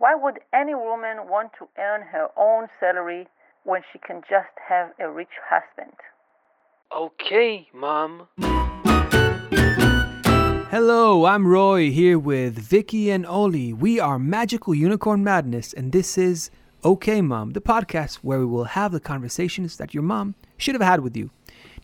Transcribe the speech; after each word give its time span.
Why 0.00 0.14
would 0.14 0.38
any 0.54 0.74
woman 0.74 1.28
want 1.28 1.50
to 1.58 1.68
earn 1.78 2.00
her 2.10 2.28
own 2.34 2.68
salary 2.80 3.28
when 3.64 3.82
she 3.92 3.98
can 3.98 4.22
just 4.22 4.48
have 4.66 4.92
a 4.98 5.10
rich 5.10 5.28
husband? 5.46 5.94
Okay, 6.90 7.68
Mom. 7.74 8.26
Hello, 10.70 11.26
I'm 11.26 11.46
Roy 11.46 11.90
here 11.90 12.18
with 12.18 12.58
Vicky 12.58 13.10
and 13.10 13.26
Oli. 13.26 13.74
We 13.74 14.00
are 14.00 14.18
Magical 14.18 14.74
Unicorn 14.74 15.22
Madness, 15.22 15.74
and 15.74 15.92
this 15.92 16.16
is 16.16 16.50
Okay 16.82 17.20
Mom, 17.20 17.50
the 17.50 17.60
podcast 17.60 18.20
where 18.22 18.38
we 18.38 18.46
will 18.46 18.64
have 18.64 18.92
the 18.92 19.00
conversations 19.00 19.76
that 19.76 19.92
your 19.92 20.02
mom 20.02 20.34
should 20.56 20.74
have 20.74 20.80
had 20.80 21.00
with 21.00 21.14
you. 21.14 21.30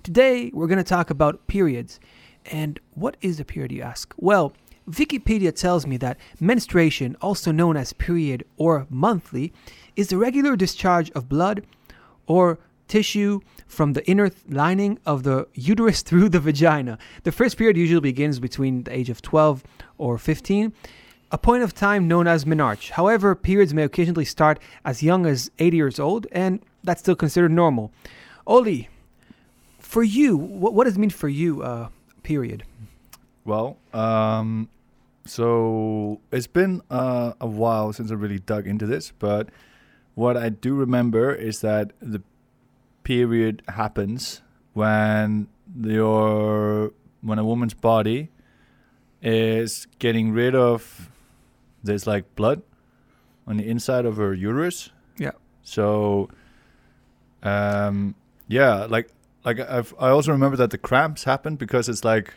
Today, 0.03 0.51
we're 0.55 0.69
going 0.69 0.79
to 0.79 0.85
talk 0.85 1.11
about 1.11 1.47
periods. 1.49 2.01
And 2.47 2.81
what 2.95 3.19
is 3.21 3.41
a 3.41 3.45
period, 3.45 3.73
you 3.73 3.83
ask? 3.83 4.15
Well, 4.17 4.55
Wikipedia 4.89 5.55
tells 5.55 5.87
me 5.87 5.97
that 5.97 6.19
menstruation, 6.41 7.17
also 7.21 7.51
known 7.51 7.77
as 7.77 7.93
period 7.93 8.45
or 8.57 8.87
monthly, 8.89 9.53
is 9.97 10.09
the 10.09 10.17
regular 10.17 10.57
discharge 10.57 11.11
of 11.13 11.29
blood 11.29 11.67
or 12.27 12.59
tissue 12.89 13.41
from 13.67 13.95
the 13.95 14.09
inner 14.09 14.31
lining 14.49 14.99
of 15.05 15.25
the 15.25 15.49
uterus 15.55 16.03
through 16.03 16.29
the 16.29 16.41
vagina. 16.41 16.99
The 17.25 17.33
first 17.33 17.57
period 17.57 17.77
usually 17.77 18.01
begins 18.01 18.39
between 18.39 18.85
the 18.85 18.95
age 18.95 19.11
of 19.11 19.23
12 19.23 19.65
or 19.99 20.19
15, 20.19 20.73
a 21.33 21.39
point 21.39 21.65
of 21.65 21.75
time 21.75 22.07
known 22.07 22.29
as 22.29 22.45
menarche. 22.45 22.91
However, 22.91 23.35
periods 23.35 23.75
may 23.75 23.83
occasionally 23.83 24.25
start 24.25 24.61
as 24.85 25.03
young 25.03 25.27
as 25.27 25.51
80 25.59 25.77
years 25.77 25.99
old, 25.99 26.27
and 26.31 26.61
that's 26.85 27.01
still 27.01 27.17
considered 27.17 27.51
normal. 27.51 27.91
Oli, 28.47 28.89
for 29.81 30.05
you, 30.05 30.37
what, 30.37 30.75
what 30.75 30.85
does 30.85 30.95
it 30.95 31.01
mean 31.01 31.11
for 31.11 31.29
you, 31.29 31.63
uh, 31.63 31.89
period? 32.23 32.63
Well, 33.45 33.77
um, 33.93 34.69
so 35.27 36.21
it's 36.33 36.47
been 36.47 36.83
uh, 36.91 37.33
a 37.41 37.47
while 37.47 37.93
since 37.93 38.11
I 38.11 38.15
really 38.15 38.39
dug 38.39 38.67
into 38.67 38.87
this, 38.87 39.13
but 39.19 39.49
what 40.15 40.37
I 40.37 40.49
do 40.49 40.75
remember 40.75 41.35
is 41.35 41.61
that 41.61 41.93
the 42.01 42.23
period 43.05 43.63
happens 43.69 44.43
when 44.73 45.49
your 45.81 46.93
when 47.21 47.39
a 47.39 47.45
woman's 47.45 47.75
body 47.75 48.31
is 49.23 49.87
getting 49.99 50.33
rid 50.33 50.55
of 50.55 51.11
this 51.83 52.07
like 52.07 52.35
blood 52.35 52.63
on 53.47 53.57
the 53.57 53.69
inside 53.69 54.07
of 54.07 54.17
her 54.17 54.35
uterus. 54.35 54.91
Yeah. 55.19 55.33
So, 55.63 56.29
um, 57.43 58.15
yeah, 58.49 58.87
like 58.87 59.09
like 59.45 59.61
I've, 59.61 59.95
I 59.99 60.11
also 60.11 60.33
remember 60.33 60.57
that 60.57 60.71
the 60.71 60.79
cramps 60.79 61.25
happen 61.25 61.57
because 61.57 61.89
it's 61.89 62.05
like 62.05 62.35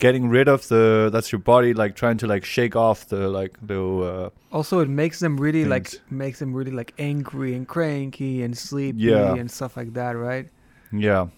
getting 0.00 0.28
rid 0.28 0.48
of 0.48 0.66
the 0.68 1.10
that's 1.12 1.30
your 1.30 1.38
body 1.38 1.72
like 1.74 1.94
trying 1.94 2.16
to 2.18 2.26
like 2.26 2.44
shake 2.44 2.74
off 2.74 3.06
the 3.08 3.28
like 3.28 3.56
the 3.62 3.80
uh, 3.80 4.30
Also, 4.50 4.80
it 4.80 4.88
makes 4.88 5.20
them 5.20 5.36
really 5.36 5.64
like 5.64 5.88
makes 6.10 6.38
them 6.40 6.52
really 6.52 6.72
like 6.72 6.92
angry 6.98 7.54
and 7.54 7.68
cranky 7.68 8.42
and 8.42 8.56
sleepy 8.56 8.98
Yeah. 8.98 9.34
and 9.34 9.48
stuff 9.50 9.76
like 9.76 9.92
that, 9.94 10.16
right? 10.16 10.48
yeah 10.92 11.28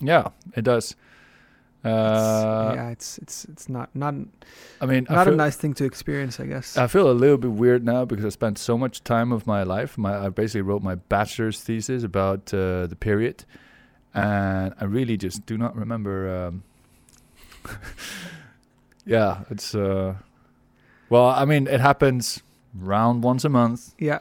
yeah 0.00 0.28
it 0.56 0.62
does 0.64 0.96
uh 1.84 2.72
yeah, 2.74 2.90
it's 2.90 3.18
it's 3.18 3.44
it's 3.46 3.68
not 3.68 3.88
not 3.94 4.14
I 4.80 4.86
mean 4.86 5.06
I 5.10 5.14
not 5.14 5.28
a 5.28 5.36
nice 5.36 5.56
thing 5.56 5.74
to 5.74 5.84
experience, 5.84 6.38
I 6.40 6.46
guess. 6.46 6.76
I 6.76 6.86
feel 6.86 7.10
a 7.10 7.12
little 7.12 7.38
bit 7.38 7.52
weird 7.52 7.84
now 7.84 8.04
because 8.04 8.24
I 8.24 8.28
spent 8.30 8.58
so 8.58 8.76
much 8.78 9.02
time 9.04 9.32
of 9.32 9.46
my 9.46 9.62
life 9.62 9.96
my 9.98 10.26
I 10.26 10.28
basically 10.28 10.62
wrote 10.62 10.82
my 10.82 10.96
bachelor's 10.96 11.60
thesis 11.60 12.02
about 12.04 12.52
uh, 12.52 12.86
the 12.86 12.96
period 12.98 13.44
and 14.14 14.74
I 14.80 14.84
really 14.84 15.16
just 15.16 15.46
do 15.46 15.56
not 15.56 15.74
remember 15.76 16.28
um 16.46 16.62
yeah 19.06 19.42
it's 19.50 19.74
uh 19.74 20.14
well 21.08 21.26
I 21.26 21.44
mean 21.44 21.66
it 21.66 21.80
happens 21.80 22.42
round 22.74 23.22
once 23.24 23.44
a 23.44 23.48
month 23.48 23.94
yeah, 23.98 24.18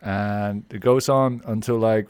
and 0.00 0.64
it 0.70 0.80
goes 0.80 1.08
on 1.08 1.42
until 1.46 1.76
like 1.78 2.08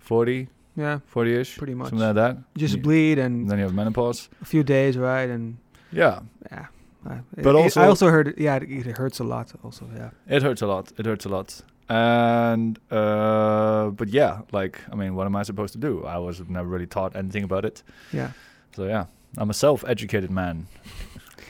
40 0.00 0.48
yeah, 0.74 1.00
40ish 1.14 1.58
pretty 1.58 1.74
much. 1.74 1.90
something 1.90 2.06
like 2.06 2.14
that 2.16 2.36
You 2.54 2.60
just 2.60 2.76
Yeah. 2.76 2.82
bleed 2.82 3.18
and 3.18 3.42
and 3.42 3.50
then 3.50 3.58
you 3.58 3.64
have 3.64 3.74
menopause 3.74 4.28
a 4.40 4.44
few 4.44 4.62
days, 4.64 4.96
right? 4.96 5.28
And 5.30 5.56
yeah 5.92 6.20
yeah. 6.50 6.66
I- 7.04 7.20
But 7.42 7.54
I- 7.56 7.62
also- 7.62 7.80
I 7.82 7.86
also 7.88 8.08
heard, 8.10 8.34
yeah, 8.38 8.56
it, 8.56 8.86
it 8.86 8.96
hurts 8.96 9.18
a 9.20 9.24
lot. 9.24 9.52
Also, 9.64 9.84
yeah, 9.96 10.10
It 10.36 10.42
hurts 10.42 10.62
a 10.62 10.66
lot. 10.66 10.92
It 10.98 11.04
hurts 11.06 11.26
a 11.26 11.28
lot. 11.28 11.62
And 11.88 12.78
uh 12.90 13.90
but 13.90 14.08
yeah, 14.08 14.40
like 14.52 14.78
I 14.92 14.94
mean, 14.96 15.14
what 15.14 15.26
am 15.26 15.36
I 15.36 15.42
supposed 15.44 15.72
to 15.74 15.78
do? 15.78 16.04
I 16.06 16.18
was 16.18 16.40
never 16.48 16.68
really 16.68 16.86
taught 16.86 17.14
anything 17.16 17.44
about 17.44 17.64
it. 17.64 17.82
yeah. 18.12 18.30
So 18.76 18.84
yeah, 18.84 19.04
I'm 19.38 19.50
a 19.50 19.54
self-educated 19.54 20.30
man. 20.30 20.66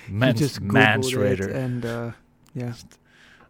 You 0.09 0.15
Mans- 0.19 0.41
just 0.41 0.61
Googled 0.61 1.05
mansrader. 1.05 1.49
it 1.49 1.57
and 1.57 1.87
uh, 1.87 2.11
yeah, 2.55 2.75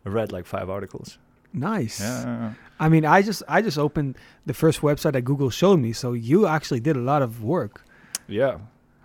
I 0.05 0.09
read 0.11 0.33
like 0.33 0.45
five 0.47 0.69
articles. 0.69 1.19
nice. 1.55 1.99
Yeah, 1.99 2.21
yeah, 2.25 2.41
yeah. 2.41 2.53
I 2.79 2.89
mean, 2.91 3.05
I 3.07 3.23
just 3.23 3.43
I 3.49 3.63
just 3.63 3.79
opened 3.79 4.17
the 4.45 4.53
first 4.55 4.83
website 4.83 5.15
that 5.15 5.23
Google 5.23 5.49
showed 5.51 5.81
me. 5.81 5.93
So 5.95 6.13
you 6.13 6.47
actually 6.47 6.81
did 6.81 6.95
a 6.97 7.01
lot 7.01 7.23
of 7.23 7.43
work. 7.43 7.85
yeah. 8.29 8.59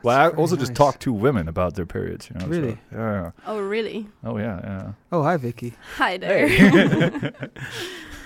Well, 0.04 0.16
That's 0.16 0.28
I 0.28 0.30
very 0.30 0.42
also 0.42 0.56
just 0.58 0.76
talked 0.76 1.00
to 1.04 1.14
women 1.14 1.48
about 1.48 1.74
their 1.76 1.86
periods. 1.88 2.30
You 2.30 2.40
know, 2.40 2.48
Really? 2.48 2.78
yeah, 2.92 3.14
yeah. 3.24 3.32
Oh, 3.48 3.59
really? 3.62 4.08
Oh 4.24 4.38
yeah, 4.38 4.59
yeah. 4.64 4.92
Oh, 5.12 5.24
hi, 5.24 5.38
Vicky. 5.38 5.74
Hi 5.96 6.18
there. 6.18 7.34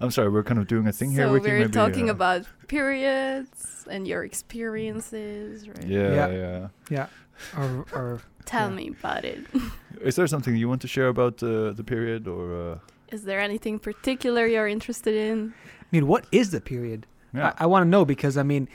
I'm 0.00 0.10
sorry, 0.10 0.28
we're 0.28 0.42
kind 0.42 0.58
of 0.60 0.66
doing 0.66 0.86
a 0.86 0.92
thing 0.92 1.10
here. 1.12 1.26
so 1.26 1.32
Vicky, 1.34 1.46
we're 1.50 1.58
maybe, 1.60 1.72
talking 1.72 2.08
uh, 2.08 2.12
about 2.12 2.42
periods 2.68 3.86
and 3.90 4.06
your 4.06 4.24
experiences, 4.24 5.68
right? 5.68 5.86
Yeah, 5.86 6.14
Yeah. 6.14 6.28
yeah. 6.32 6.68
Yeah. 6.90 7.06
Or, 7.56 7.84
or 7.92 8.20
Tell 8.44 8.68
Yeah. 8.70 8.76
me 8.76 8.88
about 8.98 9.24
it. 9.24 9.40
Is 10.02 10.16
there 10.16 10.26
something 10.26 10.54
you 10.56 10.68
want 10.68 10.82
to 10.82 10.88
share 10.88 11.08
about 11.08 11.42
uh, 11.42 11.72
the 11.72 11.82
period, 11.84 12.26
or 12.28 12.72
uh, 12.72 12.78
Is 13.10 13.24
there 13.24 13.40
anything 13.40 13.78
particular 13.78 14.46
you're 14.46 14.68
interested 14.68 15.14
in? 15.14 15.54
I 15.82 15.86
mean, 15.90 16.06
what 16.06 16.26
is 16.30 16.50
the 16.50 16.60
period? 16.60 17.06
yeah? 17.32 17.52
I, 17.58 17.64
I 17.64 17.66
want 17.66 17.84
to 17.84 17.88
know 17.88 18.04
because 18.04 18.36
I 18.36 18.42
mean, 18.42 18.68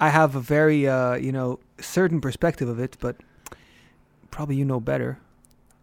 I 0.00 0.08
have 0.10 0.34
a 0.36 0.40
very 0.40 0.88
uh, 0.88 1.14
you 1.14 1.32
know 1.32 1.58
certain 1.78 2.20
perspective 2.20 2.68
of 2.68 2.78
it, 2.80 2.96
but 3.00 3.16
probably 4.30 4.56
you 4.56 4.64
know 4.64 4.80
better. 4.80 5.18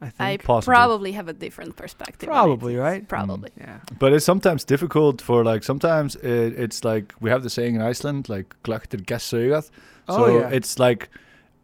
I 0.02 0.12
I. 0.20 0.38
Possibly. 0.38 0.74
probably 0.76 1.12
have 1.14 1.28
a 1.28 1.34
different 1.34 1.76
perspective. 1.76 2.28
Probably, 2.30 2.76
right? 2.76 3.04
Mm. 3.04 3.08
Probably. 3.08 3.52
yeah. 3.58 3.80
But 4.00 4.14
it's 4.14 4.26
sometimes 4.26 4.64
difficult 4.66 5.22
for 5.22 5.44
like 5.44 5.64
sometimes 5.64 6.16
it, 6.16 6.54
it's 6.60 6.84
like 6.84 7.14
we 7.22 7.30
have 7.30 7.44
the 7.44 7.50
saying 7.50 7.76
in 7.76 7.82
Iceland 7.82 8.28
like 8.30 8.56
"klöktir 8.64 9.02
gessugat." 9.06 9.70
Oh, 10.08 10.18
so 10.18 10.24
oh 10.26 10.40
yeah. 10.40 10.50
it's 10.58 10.80
like 10.80 11.10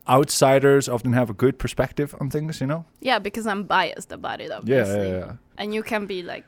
outsiders 0.07 0.87
often 0.87 1.13
have 1.13 1.29
a 1.29 1.33
good 1.33 1.57
perspective 1.57 2.15
on 2.21 2.29
things, 2.29 2.61
you 2.61 2.67
know. 2.67 2.85
Yeah, 3.01 3.19
because 3.19 3.45
I'm 3.47 3.63
biased 3.63 4.11
about 4.11 4.39
it, 4.41 4.49
Yeah, 4.49 4.57
obviously. 4.57 5.09
yeah, 5.09 5.17
yeah. 5.17 5.31
And 5.57 5.73
you 5.73 5.83
can 5.83 6.05
be 6.05 6.23
like 6.23 6.45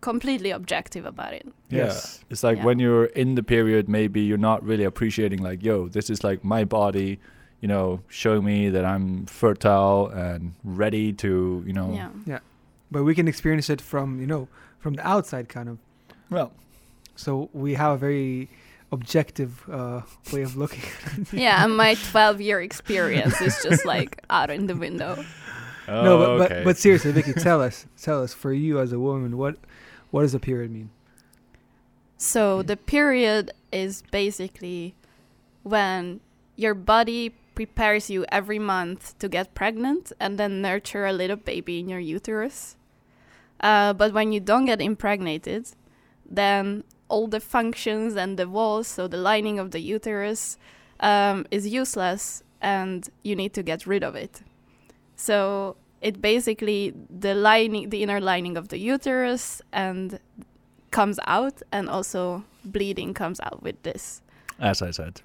completely 0.00 0.50
objective 0.50 1.06
about 1.06 1.32
it. 1.32 1.46
Yeah. 1.70 1.84
Yes. 1.86 2.24
It's 2.30 2.42
like 2.42 2.58
Yeah. 2.58 2.64
when 2.64 2.78
you're 2.78 3.04
in 3.06 3.34
the 3.34 3.42
period, 3.42 3.88
maybe 3.88 4.20
you're 4.20 4.38
not 4.50 4.62
really 4.64 4.84
appreciating 4.84 5.42
like, 5.42 5.62
yo, 5.62 5.88
this 5.88 6.10
is 6.10 6.24
like 6.24 6.44
my 6.44 6.64
body, 6.64 7.18
you 7.66 7.74
know, 7.74 8.00
showing 8.08 8.44
me 8.44 8.70
that 8.70 8.84
I'm 8.84 9.26
fertile 9.26 10.06
and 10.14 10.54
ready 10.62 11.12
to, 11.14 11.64
you 11.66 11.72
know. 11.72 11.92
Yeah. 11.92 12.10
Yeah. 12.24 12.38
but 12.92 13.02
we 13.02 13.12
can 13.12 13.26
experience 13.26 13.68
it 13.74 13.80
from 13.80 14.20
you 14.20 14.26
know 14.28 14.46
from 14.78 14.94
the 14.94 15.04
outside 15.14 15.48
kind 15.48 15.68
of. 15.68 15.78
Well, 16.30 16.50
So 17.16 17.48
we 17.52 17.74
have 17.74 17.92
a 17.94 17.98
very 17.98 18.48
objective 18.92 19.50
uh, 19.68 20.02
way 20.32 20.42
of 20.42 20.56
looking. 20.56 20.84
Yeah, 21.32 21.64
and 21.64 21.76
my 21.76 21.94
12 22.12 22.40
year 22.40 22.60
experience 22.62 23.40
is 23.40 23.58
just 23.68 23.84
like 23.84 24.22
out 24.30 24.50
in 24.50 24.66
the 24.68 24.76
window. 24.76 25.16
no, 25.88 26.18
but, 26.18 26.28
Oh, 26.28 26.42
okay. 26.42 26.54
but 26.54 26.64
but 26.64 26.76
seriously, 26.78 27.10
Vicky, 27.12 27.32
tell 27.32 27.60
us, 27.68 27.86
tell 28.00 28.22
us, 28.22 28.32
for 28.32 28.52
you 28.52 28.78
as 28.78 28.92
a 28.92 28.98
woman, 29.00 29.36
what 29.36 29.56
what 30.12 30.22
does 30.22 30.34
a 30.34 30.38
period 30.40 30.70
mean? 30.70 30.90
So 32.16 32.62
the 32.62 32.76
period 32.76 33.50
is 33.72 34.02
basically 34.12 34.94
when 35.64 36.20
your 36.56 36.74
body 36.74 37.34
prepares 37.56 38.08
you 38.08 38.24
every 38.30 38.60
month 38.60 39.18
to 39.18 39.28
get 39.28 39.54
pregnant 39.54 40.12
and 40.20 40.38
then 40.38 40.62
nurture 40.62 41.06
a 41.06 41.12
little 41.12 41.36
baby 41.36 41.80
in 41.80 41.88
your 41.88 41.98
uterus. 41.98 42.76
Uh, 43.60 43.92
but 43.92 44.12
when 44.12 44.30
you 44.30 44.38
don't 44.38 44.66
get 44.66 44.80
impregnated, 44.80 45.66
then 46.24 46.84
all 47.08 47.26
the 47.26 47.40
functions 47.40 48.14
and 48.14 48.38
the 48.38 48.48
walls, 48.48 48.86
so 48.86 49.08
the 49.08 49.16
lining 49.16 49.58
of 49.58 49.70
the 49.70 49.80
uterus, 49.80 50.58
um, 51.00 51.46
is 51.50 51.66
useless 51.66 52.44
and 52.60 53.08
you 53.22 53.34
need 53.34 53.52
to 53.54 53.62
get 53.62 53.86
rid 53.86 54.04
of 54.04 54.14
it. 54.14 54.42
So 55.16 55.76
it 56.00 56.20
basically 56.20 56.94
the 57.10 57.34
lining, 57.34 57.90
the 57.90 58.02
inner 58.02 58.20
lining 58.20 58.56
of 58.56 58.68
the 58.68 58.78
uterus, 58.78 59.62
and 59.72 60.20
comes 60.90 61.18
out, 61.26 61.62
and 61.72 61.88
also 61.88 62.44
bleeding 62.64 63.14
comes 63.14 63.40
out 63.40 63.62
with 63.62 63.82
this. 63.82 64.22
as 64.58 64.82
I 64.82 64.90
said. 64.90 65.22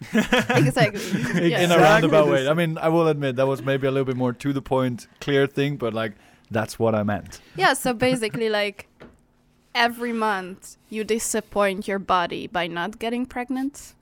exactly. 0.12 1.52
in 1.52 1.70
a 1.70 1.78
roundabout 1.78 2.28
way. 2.28 2.48
I 2.48 2.54
mean, 2.54 2.78
I 2.78 2.88
will 2.88 3.08
admit 3.08 3.36
that 3.36 3.46
was 3.46 3.62
maybe 3.62 3.86
a 3.86 3.90
little 3.90 4.04
bit 4.04 4.16
more 4.16 4.32
to 4.32 4.52
the 4.52 4.62
point, 4.62 5.06
clear 5.20 5.46
thing, 5.46 5.76
but 5.76 5.94
like 5.94 6.12
that's 6.50 6.78
what 6.78 6.94
I 6.94 7.02
meant. 7.02 7.40
Yeah, 7.56 7.72
so 7.74 7.94
basically, 7.94 8.48
like 8.48 8.88
every 9.74 10.12
month 10.12 10.76
you 10.88 11.04
disappoint 11.04 11.88
your 11.88 11.98
body 11.98 12.46
by 12.46 12.66
not 12.66 12.98
getting 12.98 13.26
pregnant, 13.26 13.94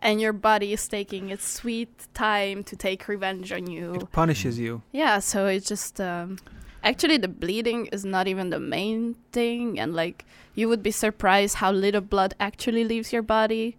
and 0.00 0.20
your 0.20 0.32
body 0.32 0.72
is 0.72 0.86
taking 0.86 1.30
its 1.30 1.48
sweet 1.48 2.06
time 2.14 2.62
to 2.64 2.76
take 2.76 3.08
revenge 3.08 3.52
on 3.52 3.68
you. 3.68 3.94
It 3.94 4.12
punishes 4.12 4.58
you. 4.58 4.82
Yeah, 4.92 5.18
so 5.18 5.46
it's 5.46 5.68
just 5.68 6.00
um, 6.00 6.38
Actually, 6.82 7.18
the 7.18 7.28
bleeding 7.28 7.86
is 7.86 8.04
not 8.04 8.26
even 8.26 8.50
the 8.50 8.60
main 8.60 9.14
thing, 9.32 9.78
and 9.78 9.94
like 9.94 10.24
you 10.54 10.68
would 10.68 10.82
be 10.82 10.90
surprised 10.90 11.56
how 11.56 11.70
little 11.70 12.00
blood 12.00 12.34
actually 12.40 12.84
leaves 12.84 13.12
your 13.12 13.22
body, 13.22 13.76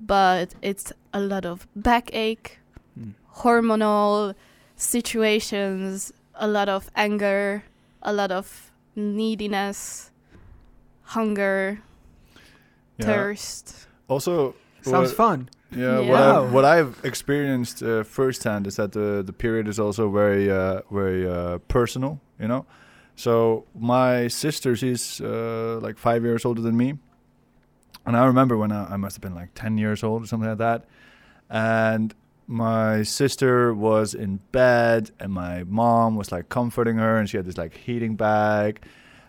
but 0.00 0.54
it's 0.62 0.92
a 1.12 1.20
lot 1.20 1.44
of 1.44 1.66
backache, 1.76 2.58
Mm. 2.98 3.14
hormonal 3.42 4.34
situations, 4.76 6.12
a 6.34 6.46
lot 6.46 6.68
of 6.68 6.90
anger, 6.94 7.62
a 8.02 8.12
lot 8.12 8.30
of 8.30 8.70
neediness, 8.96 10.10
hunger, 11.02 11.78
Yeah. 12.98 13.06
thirst. 13.06 13.86
Also, 14.08 14.54
Sounds 14.82 15.08
what- 15.10 15.16
fun. 15.16 15.48
Yeah, 15.70 16.00
Yeah. 16.00 16.10
what 16.10 16.20
I 16.22 16.32
Wow. 16.32 16.46
what 16.54 16.64
I've 16.64 16.94
experienced 17.04 17.82
uh, 17.82 18.02
firsthand 18.02 18.66
is 18.66 18.76
that 18.76 18.92
the 18.92 19.22
the 19.26 19.32
period 19.32 19.68
is 19.68 19.78
also 19.78 20.10
very 20.10 20.50
uh, 20.50 20.80
very 20.90 21.28
uh, 21.28 21.58
personal. 21.68 22.18
You 22.40 22.48
know, 22.48 22.64
so 23.16 23.64
my 23.78 24.28
sister 24.28 24.74
she's 24.76 25.20
uh, 25.20 25.78
like 25.86 25.98
five 25.98 26.24
years 26.24 26.44
older 26.44 26.62
than 26.62 26.76
me, 26.76 26.98
and 28.08 28.16
I 28.16 28.24
remember 28.24 28.56
when 28.56 28.72
I, 28.72 28.94
I 28.94 28.96
must 28.96 29.16
have 29.16 29.22
been 29.22 29.34
like 29.34 29.50
ten 29.54 29.78
years 29.78 30.02
old 30.02 30.24
or 30.24 30.26
something 30.26 30.48
like 30.48 30.58
that, 30.58 30.86
and 31.48 32.14
my 32.48 33.02
sister 33.02 33.74
was 33.74 34.14
in 34.14 34.40
bed 34.52 35.10
and 35.20 35.30
my 35.30 35.64
mom 35.64 36.16
was 36.16 36.32
like 36.32 36.48
comforting 36.48 36.96
her 36.96 37.18
and 37.18 37.28
she 37.28 37.36
had 37.36 37.44
this 37.44 37.58
like 37.58 37.76
heating 37.76 38.16
bag 38.16 38.80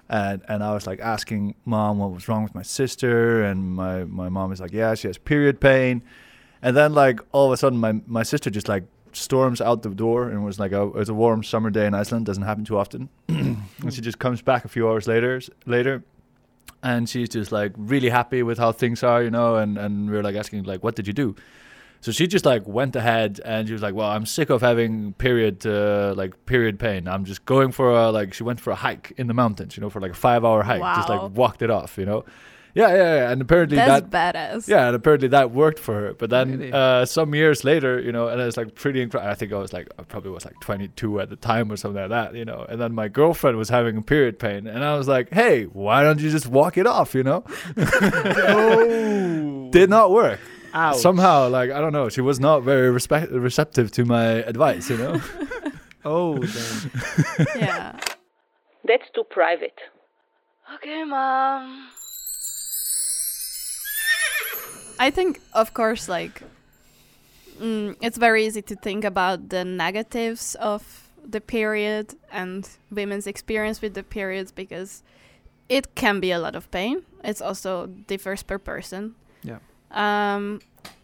and 0.07 0.41
and 0.47 0.63
I 0.63 0.73
was 0.73 0.87
like 0.87 1.01
asking 1.01 1.55
mom 1.65 1.99
what 1.99 2.11
was 2.11 2.29
wrong 2.29 2.43
with 2.43 2.55
my 2.55 2.61
sister 2.61 3.43
and 3.43 3.75
my 3.75 4.05
my 4.05 4.29
mom 4.29 4.53
is 4.53 4.61
like 4.61 4.71
yeah 4.71 4.95
she 4.95 5.07
has 5.07 5.17
period 5.17 5.59
pain. 5.59 6.01
And 6.61 6.75
then 6.75 6.93
like 6.93 7.19
all 7.33 7.47
of 7.47 7.51
a 7.51 7.57
sudden 7.57 7.77
my 7.77 8.01
my 8.07 8.23
sister 8.23 8.49
just 8.49 8.69
like 8.69 8.85
storms 9.11 9.59
out 9.59 9.81
the 9.83 9.89
door 9.89 10.29
and 10.29 10.37
it 10.37 10.45
was 10.45 10.57
like 10.57 10.71
a 10.71 10.83
it 10.83 10.95
was 10.95 11.09
a 11.09 11.13
warm 11.13 11.43
summer 11.43 11.69
day 11.69 11.85
in 11.85 11.93
Iceland 11.93 12.25
doesn't 12.25 12.43
happen 12.43 12.63
too 12.63 12.77
often. 12.77 13.09
And 13.27 13.93
she 13.93 14.01
just 14.01 14.19
comes 14.19 14.41
back 14.41 14.65
a 14.65 14.67
few 14.69 14.87
hours 14.87 15.07
later 15.07 15.41
later 15.65 16.03
and 16.83 17.09
she's 17.09 17.29
just 17.29 17.51
like 17.51 17.73
really 17.77 18.09
happy 18.09 18.43
with 18.43 18.57
how 18.57 18.71
things 18.71 19.03
are 19.03 19.23
you 19.23 19.29
know 19.29 19.55
and 19.55 19.77
and 19.77 20.09
we 20.09 20.17
are 20.17 20.23
like 20.23 20.35
asking 20.35 20.63
like 20.63 20.83
what 20.83 20.95
did 20.95 21.07
you 21.07 21.13
do 21.13 21.35
so 22.01 22.11
she 22.11 22.27
just 22.27 22.45
like 22.45 22.65
went 22.67 22.95
ahead 22.95 23.41
and 23.43 23.67
she 23.67 23.73
was 23.73 23.81
like, 23.81 23.93
"Well, 23.93 24.09
I'm 24.09 24.25
sick 24.25 24.49
of 24.49 24.61
having 24.61 25.13
period 25.13 25.65
uh, 25.65 26.13
like 26.15 26.45
period 26.45 26.79
pain. 26.79 27.07
I'm 27.09 27.25
just 27.25 27.45
going 27.45 27.71
for 27.73 27.91
a 27.91 28.09
like." 28.09 28.33
She 28.33 28.43
went 28.43 28.61
for 28.61 28.71
a 28.71 28.75
hike 28.75 29.13
in 29.17 29.27
the 29.27 29.33
mountains, 29.33 29.75
you 29.75 29.81
know, 29.81 29.89
for 29.89 29.99
like 29.99 30.11
a 30.11 30.15
five 30.15 30.45
hour 30.45 30.63
hike. 30.63 30.79
Just 30.95 31.09
like 31.09 31.31
walked 31.31 31.61
it 31.61 31.69
off, 31.69 31.97
you 31.97 32.05
know. 32.05 32.23
Yeah, 32.75 32.89
yeah, 32.89 32.95
yeah. 33.15 33.31
And 33.31 33.41
apparently 33.41 33.77
That's 33.77 34.07
that 34.09 34.35
badass. 34.35 34.67
yeah, 34.67 34.87
and 34.87 34.95
apparently 34.95 35.27
that 35.29 35.51
worked 35.51 35.79
for 35.79 35.95
her. 35.95 36.13
But 36.13 36.29
then 36.29 36.59
Really? 36.59 36.71
uh, 36.71 37.05
some 37.05 37.33
years 37.33 37.63
later, 37.63 37.99
you 37.99 38.11
know, 38.11 38.27
and 38.27 38.39
it's 38.39 38.57
like 38.57 38.75
pretty 38.75 39.01
incredible. 39.01 39.31
I 39.31 39.35
think 39.35 39.51
I 39.51 39.57
was 39.57 39.73
like, 39.73 39.87
I 39.97 40.03
probably 40.03 40.31
was 40.31 40.45
like 40.45 40.53
22 40.61 41.19
at 41.19 41.29
the 41.29 41.35
time 41.35 41.71
or 41.71 41.77
something 41.77 41.99
like 42.01 42.09
that, 42.11 42.35
you 42.35 42.45
know. 42.45 42.65
And 42.69 42.79
then 42.79 42.93
my 42.93 43.07
girlfriend 43.07 43.57
was 43.57 43.69
having 43.69 44.01
period 44.03 44.37
pain, 44.39 44.67
and 44.67 44.83
I 44.85 44.95
was 44.97 45.07
like, 45.07 45.33
hey, 45.33 45.63
why 45.65 46.03
don't 46.03 46.19
you 46.19 46.29
just 46.29 46.47
walk 46.47 46.77
it 46.77 46.85
off, 46.85 47.15
you 47.15 47.23
know? 47.23 47.43
Oh. 47.77 49.69
Did 49.71 49.89
not 49.89 50.11
work. 50.11 50.39
Ouch. 50.73 50.97
Somehow, 50.97 51.49
like 51.49 51.71
I 51.71 51.79
don't 51.81 51.93
know, 51.93 52.09
she 52.09 52.21
was 52.21 52.39
not 52.39 52.59
very 52.63 52.91
respect- 52.91 53.31
receptive 53.31 53.91
to 53.93 54.05
my 54.05 54.25
advice, 54.45 54.89
you 54.89 54.97
know. 54.97 55.21
Oh, 56.05 56.37
damn. 56.39 57.47
yeah. 57.57 57.99
That's 58.85 59.03
too 59.13 59.25
private. 59.29 59.77
Okay, 60.75 61.03
mom. 61.03 61.89
I 64.99 65.09
think, 65.09 65.41
of 65.53 65.73
course, 65.73 66.09
like 66.09 66.43
mm, 67.59 67.95
it's 68.01 68.17
very 68.17 68.45
easy 68.45 68.61
to 68.63 68.75
think 68.75 69.03
about 69.05 69.49
the 69.49 69.63
negatives 69.63 70.55
of 70.55 71.09
the 71.25 71.41
period 71.41 72.15
and 72.31 72.67
women's 72.91 73.27
experience 73.27 73.81
with 73.81 73.93
the 73.93 74.03
periods 74.03 74.51
because 74.51 75.03
it 75.69 75.95
can 75.95 76.19
be 76.19 76.31
a 76.31 76.39
lot 76.39 76.55
of 76.55 76.69
pain. 76.71 77.03
It's 77.23 77.41
also 77.41 77.87
differs 77.87 78.43
per 78.43 78.57
person. 78.57 79.15
Yeah. 79.43 79.59
Um, 79.91 80.61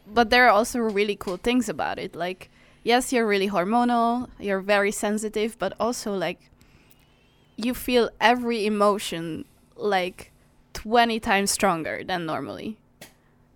but 0.07 0.29
there 0.29 0.45
are 0.45 0.51
also 0.51 0.79
really 0.79 1.15
cool 1.15 1.37
things 1.37 1.69
about 1.69 1.99
it. 1.99 2.15
Like, 2.15 2.49
yes, 2.83 3.13
you're 3.13 3.27
really 3.27 3.49
hormonal, 3.49 4.29
you're 4.39 4.61
very 4.61 4.91
sensitive, 4.91 5.57
but 5.57 5.73
also 5.79 6.13
like 6.15 6.49
you 7.55 7.73
feel 7.73 8.09
every 8.19 8.65
emotion 8.65 9.45
like 9.75 10.31
20 10.73 11.19
times 11.19 11.51
stronger 11.51 12.03
than 12.03 12.25
normally. 12.25 12.77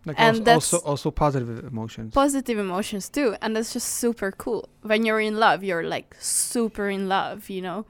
Like 0.06 0.20
And 0.20 0.38
also, 0.38 0.44
that's- 0.44 0.74
also 0.74 0.88
also 0.92 1.12
positive 1.12 1.50
emotions. 1.66 2.14
Positive 2.14 2.58
emotions 2.58 3.10
too, 3.10 3.36
and 3.42 3.56
that's 3.56 3.74
just 3.74 3.88
super 3.88 4.32
cool. 4.32 4.70
When 4.82 5.06
you're 5.06 5.20
in 5.20 5.38
love, 5.38 5.64
you're 5.64 5.84
like 5.84 6.16
super 6.20 6.90
in 6.90 7.08
love, 7.10 7.50
you 7.50 7.62
know? 7.62 7.86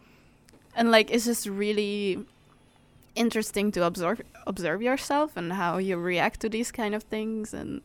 And 0.76 0.92
like 0.92 1.12
it's 1.12 1.26
just 1.26 1.46
really 1.48 2.26
interesting 3.16 3.72
to 3.74 3.84
observe 3.84 4.22
observe 4.48 4.82
yourself 4.82 5.38
and 5.38 5.54
how 5.54 5.78
you 5.78 5.98
react 5.98 6.40
to 6.42 6.50
these 6.50 6.72
kind 6.72 6.96
of 6.96 7.04
things 7.04 7.54
and 7.54 7.82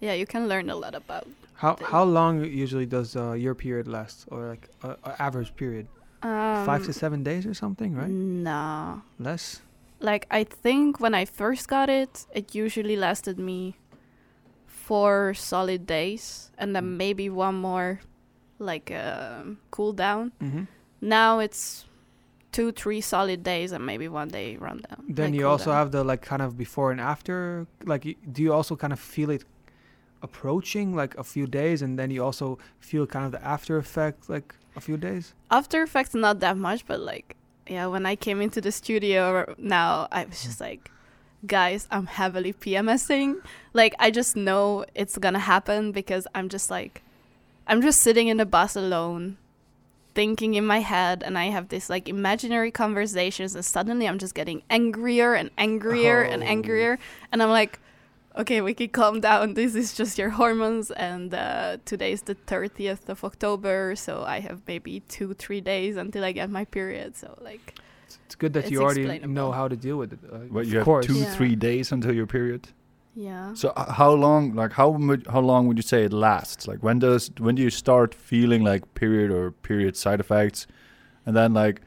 yeah, 0.00 0.12
you 0.14 0.26
can 0.26 0.48
learn 0.48 0.68
a 0.70 0.74
lot 0.76 0.94
about 0.94 1.26
how 1.54 1.76
how 1.82 2.02
long 2.04 2.44
usually 2.44 2.86
does 2.86 3.14
uh, 3.16 3.32
your 3.32 3.54
period 3.54 3.86
last, 3.86 4.26
or 4.30 4.48
like 4.48 4.68
a 4.82 5.22
average 5.22 5.54
period? 5.56 5.86
um, 6.22 6.64
Five 6.66 6.84
to 6.86 6.92
seven 6.92 7.22
days 7.22 7.46
or 7.46 7.54
something, 7.54 7.94
right? 7.94 8.10
Nah. 8.10 8.98
Less. 9.18 9.60
Like 10.00 10.26
I 10.30 10.44
think 10.44 11.00
when 11.00 11.14
I 11.14 11.24
first 11.24 11.68
got 11.68 11.88
it, 11.88 12.26
it 12.34 12.54
usually 12.54 12.96
lasted 12.96 13.38
me 13.38 13.76
four 14.66 15.34
solid 15.34 15.86
days, 15.86 16.50
and 16.58 16.74
then 16.76 16.84
Mm. 16.84 16.96
maybe 16.96 17.28
one 17.30 17.54
more, 17.54 18.00
like 18.58 18.90
um, 18.90 19.58
cool 19.70 19.92
down. 19.92 20.32
Mm-hmm. 20.42 20.64
Now 21.00 21.38
it's 21.38 21.86
two, 22.52 22.70
three 22.72 23.00
solid 23.00 23.42
days, 23.42 23.72
and 23.72 23.84
maybe 23.86 24.08
one 24.08 24.28
day 24.28 24.56
rundown. 24.56 25.04
Then 25.08 25.30
like 25.30 25.34
you 25.34 25.40
cool 25.42 25.50
also 25.52 25.70
down. 25.70 25.78
have 25.78 25.90
the 25.90 26.04
like 26.04 26.22
kind 26.22 26.42
of 26.42 26.56
before 26.56 26.92
and 26.92 27.00
after. 27.00 27.66
Like, 27.84 28.04
y- 28.04 28.16
do 28.30 28.42
you 28.42 28.52
also 28.52 28.76
kind 28.76 28.92
of 28.92 29.00
feel 29.00 29.30
it 29.30 29.44
approaching 30.22 30.94
like 30.94 31.14
a 31.18 31.24
few 31.24 31.46
days, 31.46 31.82
and 31.82 31.98
then 31.98 32.10
you 32.10 32.22
also 32.24 32.58
feel 32.80 33.06
kind 33.06 33.24
of 33.26 33.32
the 33.32 33.42
after 33.44 33.76
effect 33.78 34.28
like 34.28 34.54
a 34.76 34.80
few 34.80 34.96
days? 34.96 35.34
After 35.50 35.82
Effects 35.82 36.14
not 36.14 36.40
that 36.40 36.56
much, 36.56 36.86
but 36.86 37.00
like 37.00 37.36
yeah, 37.68 37.86
when 37.86 38.04
I 38.06 38.16
came 38.16 38.40
into 38.40 38.60
the 38.60 38.72
studio 38.72 39.54
now, 39.58 40.08
I 40.12 40.24
was 40.24 40.42
just 40.42 40.60
like, 40.60 40.90
guys, 41.46 41.86
I'm 41.90 42.06
heavily 42.06 42.52
PMSing. 42.52 43.36
Like 43.72 43.94
I 43.98 44.10
just 44.10 44.36
know 44.36 44.84
it's 44.94 45.16
gonna 45.18 45.38
happen 45.40 45.92
because 45.92 46.26
I'm 46.34 46.48
just 46.48 46.70
like, 46.70 47.02
I'm 47.66 47.80
just 47.82 48.00
sitting 48.00 48.28
in 48.28 48.36
the 48.36 48.46
bus 48.46 48.76
alone, 48.76 49.38
thinking 50.14 50.54
in 50.54 50.66
my 50.66 50.80
head, 50.80 51.22
and 51.24 51.36
I 51.38 51.46
have 51.46 51.68
this 51.68 51.88
like 51.90 52.08
imaginary 52.08 52.70
conversations, 52.70 53.54
and 53.54 53.64
suddenly 53.64 54.06
I'm 54.06 54.18
just 54.18 54.34
getting 54.34 54.62
angrier 54.70 55.34
and 55.34 55.50
angrier 55.58 56.22
and 56.22 56.42
Oh. 56.42 56.46
angrier, 56.46 56.98
and 57.32 57.42
I'm 57.42 57.50
like. 57.50 57.78
Okay, 58.36 58.60
we 58.60 58.74
can 58.74 58.88
calm 58.88 59.20
down. 59.20 59.54
This 59.54 59.74
is 59.76 59.94
just 59.94 60.18
your 60.18 60.30
hormones, 60.30 60.90
and 60.90 61.32
uh, 61.32 61.76
today's 61.84 62.22
the 62.22 62.34
30th 62.34 63.08
of 63.08 63.22
October, 63.22 63.94
so 63.94 64.24
I 64.24 64.40
have 64.40 64.62
maybe 64.66 65.00
two, 65.08 65.34
three 65.34 65.60
days 65.60 65.96
until 65.96 66.24
I 66.24 66.32
get 66.32 66.50
my 66.50 66.64
period. 66.64 67.16
So, 67.16 67.38
like, 67.40 67.74
It's, 68.06 68.18
it's 68.26 68.34
good 68.34 68.52
that 68.54 68.64
It's 68.64 68.72
you 68.72 68.82
already 68.82 69.20
know 69.26 69.52
how 69.52 69.68
to 69.68 69.76
deal 69.76 69.96
with 69.98 70.12
it. 70.14 70.18
Uh, 70.24 70.38
What 70.54 70.62
of 70.66 70.72
you 70.72 70.78
have 70.78 70.84
course. 70.84 71.06
two, 71.06 71.14
Yeah. 71.14 71.32
three 71.36 71.54
days 71.54 71.92
until 71.92 72.12
your 72.12 72.26
period. 72.26 72.68
yeah. 73.14 73.54
So 73.54 73.68
uh, 73.76 73.92
how 73.92 74.10
long, 74.12 74.54
like 74.54 74.72
how 74.72 74.90
much, 74.92 75.22
how 75.28 75.40
long 75.40 75.68
would 75.68 75.76
you 75.78 75.82
say 75.94 76.02
it 76.04 76.12
lasts? 76.12 76.66
Like 76.66 76.80
when 76.82 76.98
does, 76.98 77.30
when 77.38 77.54
do 77.54 77.62
you 77.62 77.70
start 77.70 78.12
feeling 78.14 78.64
like 78.64 78.82
period 78.94 79.30
or 79.30 79.52
period 79.52 79.96
side 79.96 80.18
effects? 80.18 80.66
And 81.24 81.36
then 81.36 81.54
like, 81.54 81.80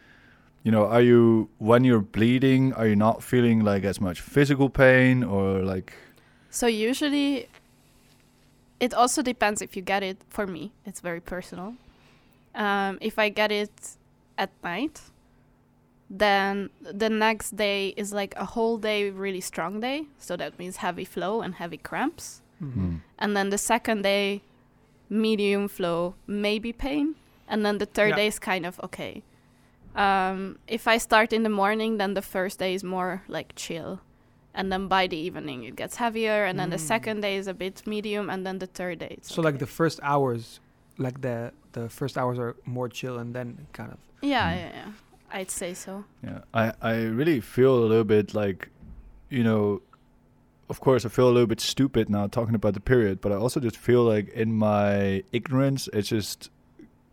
you 0.64 0.72
know, 0.72 0.86
are 0.86 1.02
you 1.02 1.50
when 1.58 1.84
you're 1.84 2.00
bleeding, 2.18 2.72
are 2.74 2.88
you 2.88 2.96
not 2.96 3.22
feeling 3.22 3.66
like 3.66 3.84
as 3.84 4.00
much 4.00 4.22
physical 4.22 4.70
pain 4.70 5.24
or 5.26 5.60
like? 5.76 5.92
So 6.50 6.68
usually, 6.68 7.48
it 8.80 8.94
also 8.94 9.22
depends 9.22 9.62
if 9.62 9.76
you 9.76 9.82
get 9.82 10.04
it. 10.04 10.18
For 10.30 10.48
me, 10.48 10.72
it's 10.86 11.00
very 11.02 11.22
personal. 11.22 11.76
Um, 12.56 12.98
if 13.02 13.20
I 13.20 13.30
get 13.30 13.52
it 13.52 13.72
at 14.38 14.50
night, 14.64 15.02
then 16.10 16.70
the 16.82 17.10
next 17.10 17.56
day 17.58 17.90
is 17.98 18.14
like 18.14 18.34
a 18.38 18.46
whole 18.46 18.78
day 18.78 19.10
really 19.10 19.42
strong 19.42 19.80
day. 19.82 20.06
So 20.20 20.36
that 20.38 20.58
means 20.58 20.78
heavy 20.78 21.06
flow 21.06 21.42
and 21.42 21.56
heavy 21.56 21.78
cramps. 21.78 22.42
Mhm. 22.62 22.74
Hmm. 22.74 22.96
And 23.20 23.36
then 23.36 23.50
the 23.50 23.58
second 23.58 24.04
day, 24.04 24.42
medium 25.10 25.68
flow, 25.68 26.16
maybe 26.26 26.72
pain. 26.74 27.16
And 27.48 27.66
then 27.66 27.78
the 27.78 27.86
third 27.86 28.10
Yeah. 28.10 28.16
day 28.16 28.28
is 28.28 28.40
kind 28.40 28.66
of 28.66 28.80
okay. 28.84 29.22
Um, 29.96 30.58
if 30.68 30.88
I 30.88 30.98
start 31.00 31.34
in 31.34 31.44
the 31.44 31.50
morning, 31.50 31.98
then 31.98 32.14
the 32.14 32.22
first 32.22 32.60
day 32.60 32.74
is 32.74 32.84
more 32.84 33.22
like 33.28 33.54
chill. 33.56 34.00
And 34.58 34.72
then 34.72 34.88
by 34.88 35.04
the 35.08 35.16
evening, 35.28 35.60
it 35.70 35.76
gets 35.82 35.96
heavier. 36.04 36.40
And 36.50 36.56
then 36.60 36.70
the 36.78 36.82
Mm. 36.84 36.92
second 36.94 37.18
day 37.22 37.36
is 37.42 37.48
a 37.48 37.54
bit 37.54 37.76
medium. 37.94 38.26
And 38.34 38.40
then 38.46 38.58
the 38.60 38.68
third 38.80 38.98
day. 39.00 39.14
It's 39.18 39.34
So 39.36 39.42
like 39.48 39.60
the 39.66 39.72
first 39.80 40.00
hours, 40.14 40.60
like 40.98 41.18
the 41.22 41.38
the 41.78 41.88
first 42.00 42.18
hours 42.18 42.38
are 42.40 42.54
more 42.66 42.90
chill, 42.90 43.16
and 43.22 43.30
then 43.38 43.68
kind 43.78 43.92
of 43.94 44.00
Yeah, 44.22 44.48
Mm. 44.52 44.58
yeah, 44.62 44.72
yeah. 44.80 44.92
I'd 45.40 45.52
say 45.52 45.74
so. 45.76 45.94
Yeah, 46.28 46.40
I 46.62 46.64
I 46.82 46.96
really 47.20 47.40
feel 47.56 47.74
a 47.86 47.88
little 47.92 48.10
bit 48.18 48.34
like, 48.34 48.70
you 49.30 49.44
know, 49.44 49.82
of 50.70 50.80
course 50.80 51.06
I 51.08 51.10
feel 51.10 51.28
a 51.30 51.34
little 51.38 51.48
bit 51.56 51.62
stupid 51.62 52.10
now 52.10 52.28
talking 52.28 52.56
about 52.56 52.74
the 52.74 52.80
period, 52.94 53.16
but 53.22 53.32
I 53.32 53.36
also 53.36 53.60
just 53.60 53.78
feel 53.78 54.04
like 54.16 54.28
in 54.44 54.50
my 54.54 55.24
ignorance, 55.32 55.82
it 55.94 56.04
just 56.16 56.50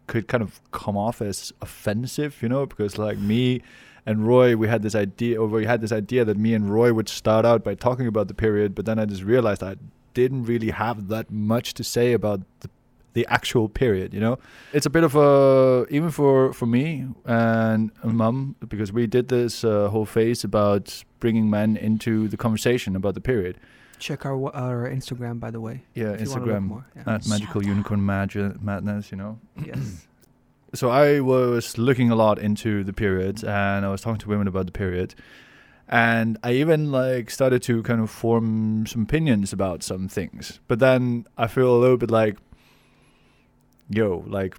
could 0.06 0.26
kind 0.32 0.42
of 0.42 0.60
come 0.70 0.96
off 1.06 1.20
as 1.20 1.52
offensive, 1.60 2.32
you 2.42 2.48
know, 2.48 2.64
because 2.66 2.92
like 3.08 3.18
me 3.18 3.60
and 4.06 4.26
Roy, 4.26 4.56
we 4.56 4.68
had 4.68 4.82
this 4.82 4.94
idea, 4.94 5.40
or 5.40 5.46
we 5.46 5.64
had 5.64 5.80
this 5.80 5.92
idea 5.92 6.24
that 6.24 6.36
me 6.36 6.52
and 6.54 6.68
Roy 6.68 6.92
would 6.92 7.08
start 7.08 7.44
out 7.46 7.64
by 7.64 7.74
talking 7.74 8.06
about 8.06 8.28
the 8.28 8.34
period, 8.34 8.74
but 8.74 8.84
then 8.84 8.98
I 8.98 9.06
just 9.06 9.22
realized 9.22 9.62
I 9.62 9.76
didn't 10.12 10.44
really 10.44 10.70
have 10.70 11.08
that 11.08 11.30
much 11.30 11.74
to 11.74 11.84
say 11.84 12.12
about 12.12 12.40
the, 12.60 12.68
the 13.14 13.26
actual 13.28 13.68
period, 13.68 14.12
you 14.12 14.20
know. 14.20 14.38
It's 14.72 14.86
a 14.86 14.90
bit 14.90 15.04
of 15.04 15.16
a 15.16 15.86
even 15.90 16.10
for 16.10 16.52
for 16.52 16.66
me 16.66 17.06
and 17.24 17.90
mum 18.02 18.56
because 18.68 18.92
we 18.92 19.06
did 19.06 19.28
this 19.28 19.64
uh, 19.64 19.88
whole 19.88 20.04
phase 20.06 20.44
about 20.44 21.02
bringing 21.20 21.48
men 21.48 21.76
into 21.76 22.28
the 22.28 22.36
conversation 22.36 22.96
about 22.96 23.14
the 23.14 23.20
period. 23.20 23.56
Check 23.98 24.26
our 24.26 24.54
our 24.54 24.88
Instagram, 24.90 25.40
by 25.40 25.50
the 25.50 25.60
way. 25.60 25.84
Yeah, 25.94 26.10
if 26.12 26.22
you 26.22 26.30
wanna 26.30 26.44
look 26.44 26.54
Instagram 26.54 26.62
more. 26.64 26.86
Yeah. 26.96 27.14
at 27.14 27.28
magical 27.28 27.64
unicorn 27.64 28.04
magi- 28.04 28.54
madness, 28.60 29.10
you 29.10 29.16
know. 29.16 29.38
yes. 29.64 30.06
so 30.74 30.90
I 30.90 31.20
was 31.20 31.78
looking 31.78 32.10
a 32.10 32.14
lot 32.16 32.38
into 32.38 32.84
the 32.84 32.92
period 32.92 33.42
and 33.44 33.84
I 33.86 33.88
was 33.88 34.00
talking 34.00 34.18
to 34.20 34.28
women 34.28 34.48
about 34.48 34.66
the 34.66 34.72
period. 34.72 35.14
And 35.88 36.38
I 36.42 36.52
even 36.52 36.90
like 36.92 37.30
started 37.30 37.62
to 37.64 37.82
kind 37.82 38.00
of 38.00 38.10
form 38.10 38.86
some 38.86 39.02
opinions 39.02 39.52
about 39.52 39.82
some 39.82 40.08
things. 40.08 40.58
But 40.66 40.78
then 40.78 41.26
I 41.36 41.46
feel 41.46 41.74
a 41.76 41.78
little 41.78 41.96
bit 41.98 42.10
like 42.10 42.36
yo, 43.90 44.24
like 44.26 44.56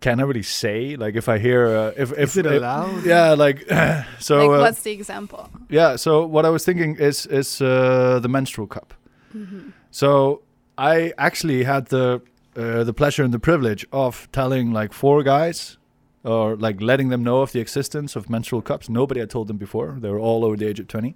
can 0.00 0.20
I 0.20 0.22
really 0.24 0.42
say 0.42 0.96
like 0.96 1.16
if 1.16 1.28
I 1.28 1.38
hear 1.38 1.66
uh, 1.66 1.92
if 1.96 2.12
if 2.12 2.18
Is 2.18 2.36
it 2.36 2.46
if- 2.46 2.52
allowed? 2.52 3.04
yeah, 3.04 3.34
like 3.34 3.64
so 4.18 4.36
like, 4.38 4.58
uh, 4.58 4.62
what's 4.62 4.82
the 4.82 4.92
example? 4.92 5.48
yeah, 5.68 5.96
so 5.96 6.24
what 6.26 6.44
I 6.44 6.50
was 6.50 6.64
thinking 6.64 6.96
is 6.96 7.26
is 7.26 7.60
uh, 7.60 8.18
the 8.22 8.28
menstrual 8.28 8.66
cup. 8.66 8.94
hmm 9.32 9.70
So 9.90 10.42
I 10.78 11.12
actually 11.18 11.64
had 11.64 11.86
the 11.86 12.20
uh, 12.56 12.84
the 12.84 12.94
pleasure 12.94 13.22
and 13.22 13.34
the 13.34 13.38
privilege 13.38 13.86
of 13.92 14.28
telling 14.32 14.72
like 14.72 14.92
four 14.92 15.22
guys, 15.22 15.76
or 16.24 16.56
like 16.56 16.80
letting 16.80 17.08
them 17.10 17.22
know 17.22 17.42
of 17.42 17.52
the 17.52 17.60
existence 17.60 18.16
of 18.16 18.28
menstrual 18.30 18.62
cups. 18.62 18.88
Nobody 18.88 19.20
had 19.20 19.30
told 19.30 19.48
them 19.48 19.58
before. 19.58 19.96
They 20.00 20.10
were 20.10 20.18
all 20.18 20.44
over 20.44 20.56
the 20.56 20.66
age 20.66 20.80
of 20.80 20.88
twenty. 20.88 21.14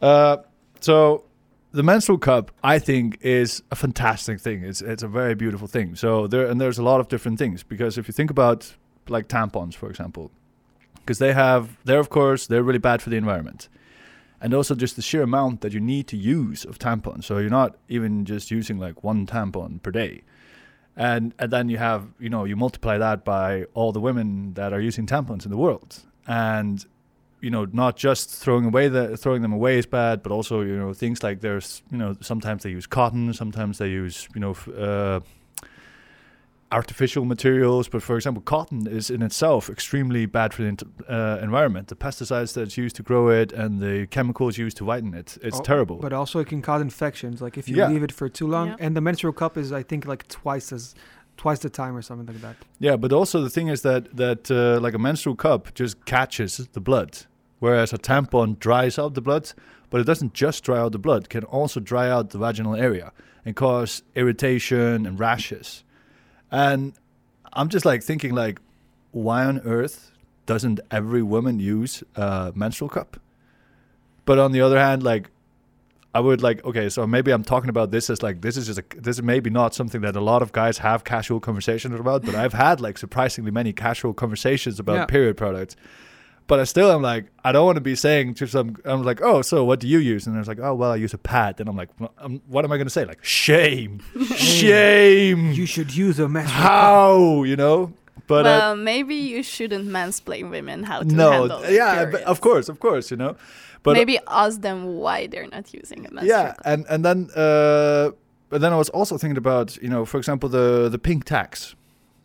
Uh, 0.00 0.38
so 0.80 1.24
the 1.72 1.82
menstrual 1.82 2.18
cup, 2.18 2.50
I 2.62 2.78
think, 2.78 3.18
is 3.20 3.62
a 3.70 3.76
fantastic 3.76 4.40
thing. 4.40 4.64
It's 4.64 4.80
it's 4.80 5.02
a 5.02 5.08
very 5.08 5.34
beautiful 5.34 5.68
thing. 5.68 5.94
So 5.94 6.26
there 6.26 6.46
and 6.46 6.60
there's 6.60 6.78
a 6.78 6.82
lot 6.82 7.00
of 7.00 7.08
different 7.08 7.38
things 7.38 7.62
because 7.62 7.98
if 7.98 8.08
you 8.08 8.12
think 8.12 8.30
about 8.30 8.74
like 9.08 9.28
tampons, 9.28 9.74
for 9.74 9.88
example, 9.90 10.30
because 10.96 11.18
they 11.18 11.32
have 11.32 11.76
they're 11.84 12.00
of 12.00 12.08
course 12.08 12.46
they're 12.46 12.62
really 12.62 12.78
bad 12.78 13.02
for 13.02 13.10
the 13.10 13.16
environment 13.16 13.68
and 14.40 14.54
also 14.54 14.74
just 14.74 14.96
the 14.96 15.02
sheer 15.02 15.22
amount 15.22 15.60
that 15.60 15.72
you 15.72 15.80
need 15.80 16.06
to 16.08 16.16
use 16.16 16.64
of 16.64 16.78
tampons. 16.78 17.24
So 17.24 17.38
you're 17.38 17.50
not 17.50 17.76
even 17.88 18.24
just 18.24 18.50
using 18.50 18.78
like 18.78 19.02
one 19.02 19.26
tampon 19.26 19.82
per 19.82 19.90
day. 19.90 20.22
And 20.96 21.34
and 21.38 21.52
then 21.52 21.68
you 21.68 21.78
have, 21.78 22.08
you 22.18 22.30
know, 22.30 22.44
you 22.44 22.56
multiply 22.56 22.98
that 22.98 23.24
by 23.24 23.64
all 23.74 23.92
the 23.92 24.00
women 24.00 24.54
that 24.54 24.72
are 24.72 24.80
using 24.80 25.06
tampons 25.06 25.44
in 25.44 25.50
the 25.50 25.56
world. 25.56 26.02
And 26.26 26.84
you 27.40 27.50
know, 27.50 27.66
not 27.72 27.96
just 27.96 28.30
throwing 28.30 28.64
away 28.64 28.88
the 28.88 29.16
throwing 29.16 29.42
them 29.42 29.52
away 29.52 29.78
is 29.78 29.86
bad, 29.86 30.22
but 30.22 30.32
also, 30.32 30.62
you 30.62 30.76
know, 30.76 30.92
things 30.92 31.22
like 31.22 31.40
there's, 31.40 31.82
you 31.90 31.98
know, 31.98 32.16
sometimes 32.20 32.62
they 32.62 32.70
use 32.70 32.86
cotton, 32.86 33.32
sometimes 33.34 33.78
they 33.78 33.88
use, 33.88 34.26
you 34.34 34.40
know, 34.40 34.56
uh, 34.76 35.20
artificial 36.72 37.24
materials. 37.24 37.88
But 37.88 38.02
for 38.02 38.16
example, 38.16 38.42
cotton 38.42 38.86
is 38.86 39.10
in 39.10 39.22
itself 39.22 39.70
extremely 39.70 40.26
bad 40.26 40.52
for 40.52 40.62
the 40.62 40.86
uh, 41.08 41.38
environment. 41.42 41.88
The 41.88 41.96
pesticides 41.96 42.54
that's 42.54 42.76
used 42.76 42.96
to 42.96 43.02
grow 43.02 43.28
it 43.28 43.52
and 43.52 43.80
the 43.80 44.06
chemicals 44.08 44.58
used 44.58 44.76
to 44.78 44.84
whiten 44.84 45.14
it, 45.14 45.38
it's 45.42 45.58
Oh, 45.60 45.62
terrible. 45.62 45.96
But 45.96 46.12
also 46.12 46.40
it 46.40 46.48
can 46.48 46.62
cause 46.62 46.82
infections. 46.82 47.40
Like 47.40 47.56
if 47.58 47.68
you 47.68 47.76
Yeah. 47.76 47.88
leave 47.88 48.02
it 48.02 48.12
for 48.12 48.28
too 48.28 48.46
long, 48.46 48.68
Yeah. 48.68 48.76
and 48.80 48.96
the 48.96 49.00
menstrual 49.00 49.32
cup 49.32 49.56
is, 49.56 49.72
I 49.72 49.82
think, 49.82 50.06
like 50.06 50.26
twice 50.28 50.72
as 50.72 50.94
twice 51.36 51.58
the 51.58 51.68
time 51.68 51.94
or 51.94 52.00
something 52.02 52.26
like 52.26 52.40
that. 52.42 52.56
Yeah, 52.78 52.96
but 52.96 53.12
also 53.12 53.42
the 53.42 53.50
thing 53.50 53.68
is 53.68 53.82
that 53.82 54.16
that 54.16 54.50
uh, 54.50 54.80
like 54.80 54.94
a 54.94 54.98
menstrual 54.98 55.36
cup 55.36 55.74
just 55.74 56.02
catches 56.06 56.56
the 56.72 56.80
blood, 56.80 57.26
whereas 57.58 57.92
a 57.92 57.98
tampon 57.98 58.58
dries 58.58 58.98
out 58.98 59.12
the 59.14 59.20
blood, 59.20 59.52
but 59.90 60.00
it 60.00 60.04
doesn't 60.04 60.32
just 60.32 60.64
dry 60.64 60.78
out 60.78 60.92
the 60.92 60.98
blood; 60.98 61.24
it 61.24 61.28
can 61.28 61.44
also 61.44 61.78
dry 61.78 62.08
out 62.10 62.30
the 62.30 62.38
vaginal 62.38 62.74
area 62.74 63.12
and 63.44 63.54
cause 63.54 64.02
irritation 64.14 65.06
and 65.06 65.20
rashes. 65.20 65.84
And 66.50 66.92
I'm 67.52 67.68
just 67.68 67.84
like 67.84 68.02
thinking, 68.02 68.34
like, 68.34 68.60
why 69.12 69.44
on 69.44 69.60
earth 69.60 70.12
doesn't 70.46 70.80
every 70.90 71.22
woman 71.22 71.58
use 71.58 72.02
a 72.14 72.52
menstrual 72.54 72.90
cup? 72.90 73.18
But 74.24 74.38
on 74.38 74.52
the 74.52 74.60
other 74.60 74.78
hand, 74.78 75.02
like. 75.02 75.30
I 76.14 76.20
would 76.20 76.40
like 76.40 76.64
okay, 76.64 76.88
so 76.88 77.06
maybe 77.06 77.30
I'm 77.30 77.44
talking 77.44 77.68
about 77.68 77.90
this 77.90 78.08
as 78.08 78.22
like 78.22 78.40
this 78.40 78.56
is 78.56 78.64
just 78.68 78.78
a 78.78 78.84
this 78.96 79.18
is 79.18 79.22
maybe 79.22 79.50
not 79.50 79.74
something 79.74 80.00
that 80.00 80.16
a 80.16 80.20
lot 80.22 80.40
of 80.40 80.50
guys 80.50 80.78
have 80.78 81.04
casual 81.04 81.40
conversations 81.40 81.94
about, 82.00 82.24
but 82.24 82.34
I've 82.34 82.54
had 82.54 82.80
like 82.80 82.96
surprisingly 82.96 83.50
many 83.50 83.74
casual 83.74 84.14
conversations 84.14 84.80
about 84.80 84.94
Yeah. 84.96 85.04
period 85.04 85.36
products. 85.36 85.76
But 86.48 86.60
I 86.60 86.64
still 86.64 86.92
am 86.92 87.02
like 87.02 87.26
I 87.44 87.50
don't 87.52 87.66
want 87.66 87.76
to 87.76 87.80
be 87.80 87.96
saying 87.96 88.34
to 88.34 88.46
some 88.46 88.76
I'm 88.84 89.02
like 89.02 89.20
oh 89.20 89.42
so 89.42 89.64
what 89.64 89.80
do 89.80 89.88
you 89.88 89.98
use? 89.98 90.26
And 90.26 90.36
they're 90.36 90.44
like 90.44 90.60
oh 90.60 90.74
well 90.74 90.92
I 90.92 90.96
use 90.96 91.12
a 91.14 91.18
pad. 91.18 91.58
And 91.60 91.68
I'm 91.68 91.76
like 91.76 91.88
well, 91.98 92.12
um, 92.18 92.40
what 92.46 92.64
am 92.64 92.72
I 92.72 92.76
gonna 92.78 92.90
say? 92.90 93.04
Like 93.04 93.24
shame 93.24 94.00
shame. 94.36 95.52
You 95.52 95.66
should 95.66 95.94
use 95.94 96.18
a 96.18 96.28
menstrual 96.28 96.60
cup. 96.60 96.70
how 96.70 97.42
you 97.42 97.56
know? 97.56 97.92
But 98.26 98.46
uh, 98.46 98.48
well, 98.48 98.76
maybe 98.76 99.14
you 99.14 99.42
shouldn't 99.42 99.88
mansplain 99.88 100.50
women 100.50 100.82
how 100.84 101.00
to 101.00 101.04
no 101.04 101.30
handle 101.30 101.60
their 101.60 101.72
yeah 101.72 102.04
but 102.06 102.22
of 102.22 102.40
course 102.40 102.68
of 102.68 102.80
course 102.80 103.10
you 103.10 103.16
know? 103.16 103.36
But 103.82 103.94
maybe 103.94 104.18
ask 104.26 104.60
them 104.62 104.96
why 104.96 105.26
they're 105.28 105.46
not 105.48 105.72
using 105.72 106.06
a 106.06 106.10
menstrual 106.10 106.26
yeah 106.26 106.46
cup. 106.54 106.60
and 106.64 106.86
and 106.88 107.04
then 107.04 107.30
uh 107.36 108.10
but 108.48 108.60
then 108.60 108.72
i 108.72 108.76
was 108.76 108.88
also 108.90 109.16
thinking 109.18 109.36
about 109.36 109.76
you 109.82 109.88
know 109.88 110.04
for 110.04 110.18
example 110.18 110.48
the 110.48 110.88
the 110.88 110.98
pink 110.98 111.24
tax 111.24 111.74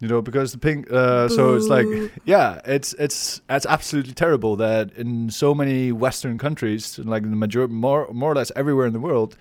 you 0.01 0.07
know 0.07 0.21
because 0.21 0.51
the 0.51 0.57
pink 0.57 0.91
uh 0.91 1.29
so 1.29 1.53
it's 1.55 1.67
like 1.67 1.85
yeah 2.25 2.59
it's 2.65 2.93
it's 3.05 3.41
it's 3.49 3.65
absolutely 3.67 4.13
terrible 4.13 4.55
that 4.55 4.91
in 4.93 5.29
so 5.29 5.53
many 5.55 5.91
western 5.91 6.37
countries 6.37 6.99
like 6.99 7.23
the 7.23 7.29
major 7.43 7.67
more 7.67 8.07
more 8.11 8.31
or 8.31 8.35
less 8.35 8.51
everywhere 8.55 8.87
in 8.87 8.93
the 8.93 8.99
world 8.99 9.37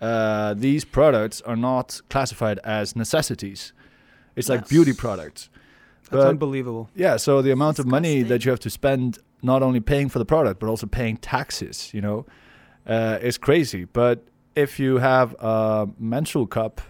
uh 0.00 0.52
these 0.54 0.84
products 0.84 1.40
are 1.42 1.56
not 1.56 2.00
classified 2.10 2.58
as 2.64 2.94
necessities 2.94 3.72
it's 4.36 4.48
like 4.48 4.60
Yes. 4.62 4.68
beauty 4.68 4.92
products 4.92 5.48
That's 6.10 6.24
But- 6.24 6.28
unbelievable. 6.28 6.88
yeah, 6.94 7.16
so 7.16 7.40
the 7.42 7.50
amount 7.52 7.78
of 7.78 7.86
money 7.86 8.22
that 8.30 8.44
you 8.44 8.50
have 8.50 8.60
to 8.60 8.70
spend 8.70 9.18
not 9.42 9.62
only 9.62 9.80
paying 9.80 10.08
for 10.10 10.18
the 10.18 10.24
product 10.26 10.60
but 10.60 10.68
also 10.68 10.86
paying 10.86 11.16
taxes, 11.18 11.90
you 11.94 12.02
know, 12.02 12.26
uh, 12.86 13.18
is 13.28 13.38
crazy. 13.38 13.84
But 14.00 14.16
if 14.54 14.78
you 14.78 14.98
have 14.98 15.34
a 15.40 15.88
menstrual 15.98 16.46
cup, 16.46 16.80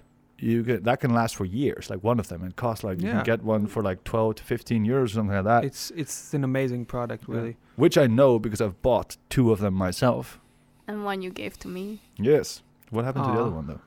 you 0.45 0.63
get, 0.63 0.85
that 0.85 1.01
can 1.01 1.15
last 1.15 1.37
for 1.37 1.45
years. 1.45 1.89
Like 1.91 2.05
one 2.05 2.21
of 2.21 2.29
them, 2.29 2.45
it 2.45 2.55
costs 2.57 2.85
like 2.85 3.01
you 3.01 3.11
can 3.11 3.25
get 3.25 3.43
one 3.43 3.67
for 3.67 3.83
like 3.83 4.05
twelve 4.05 4.35
to 4.37 4.43
fifteen 4.45 4.85
euros 4.87 5.05
or 5.05 5.09
something 5.09 5.35
like 5.37 5.45
that. 5.45 5.65
It's 5.65 5.91
it's 5.97 6.35
an 6.35 6.45
amazing 6.45 6.85
product, 6.87 7.25
Yeah. 7.29 7.35
really. 7.37 7.57
Which 7.77 7.97
I 7.99 8.07
know 8.07 8.39
because 8.39 8.61
I've 8.61 8.81
bought 8.83 9.17
two 9.31 9.51
of 9.53 9.59
them 9.61 9.75
myself. 9.75 10.39
And 10.87 11.05
one 11.05 11.23
you 11.23 11.31
gave 11.31 11.59
to 11.61 11.69
me. 11.69 12.01
Yes. 12.19 12.63
What 12.91 13.05
happened 13.05 13.25
to 13.25 13.33
the 13.33 13.41
other 13.41 13.51
one 13.51 13.67
though? 13.67 13.81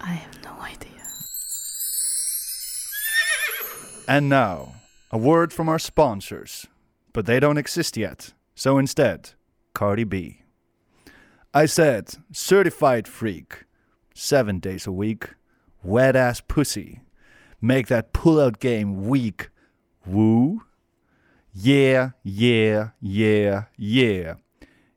I 0.00 0.12
have 0.24 0.44
no 0.44 0.52
idea. 0.60 0.90
And 4.06 4.28
now, 4.28 4.74
a 5.10 5.18
word 5.18 5.52
from 5.52 5.68
our 5.68 5.78
sponsors, 5.78 6.66
but 7.12 7.26
they 7.26 7.38
don't 7.40 7.58
exist 7.58 7.96
yet. 7.96 8.32
So 8.54 8.78
instead, 8.78 9.30
Cardi 9.74 10.04
B. 10.04 10.42
I 11.54 11.66
said, 11.66 12.14
certified 12.32 13.06
freak, 13.06 13.64
seven 14.14 14.58
days 14.60 14.86
a 14.86 14.92
week, 14.92 15.30
wet 15.82 16.16
ass 16.16 16.40
pussy, 16.40 17.00
make 17.60 17.88
that 17.88 18.12
pull 18.12 18.40
out 18.40 18.60
game 18.60 19.06
weak. 19.08 19.50
Woo? 20.06 20.62
Yeah, 21.52 22.10
yeah, 22.22 22.90
yeah, 23.00 23.64
yeah. 23.76 24.34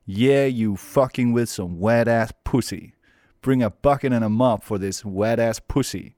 Yeah, 0.04 0.44
you 0.46 0.76
fucking 0.76 1.32
with 1.32 1.48
some 1.48 1.78
wet 1.78 2.08
ass 2.08 2.32
pussy. 2.44 2.94
Bring 3.40 3.62
a 3.62 3.70
bucket 3.70 4.12
and 4.12 4.24
a 4.24 4.28
mop 4.28 4.62
for 4.62 4.78
this 4.78 5.04
wet 5.04 5.40
ass 5.40 5.58
pussy. 5.58 6.14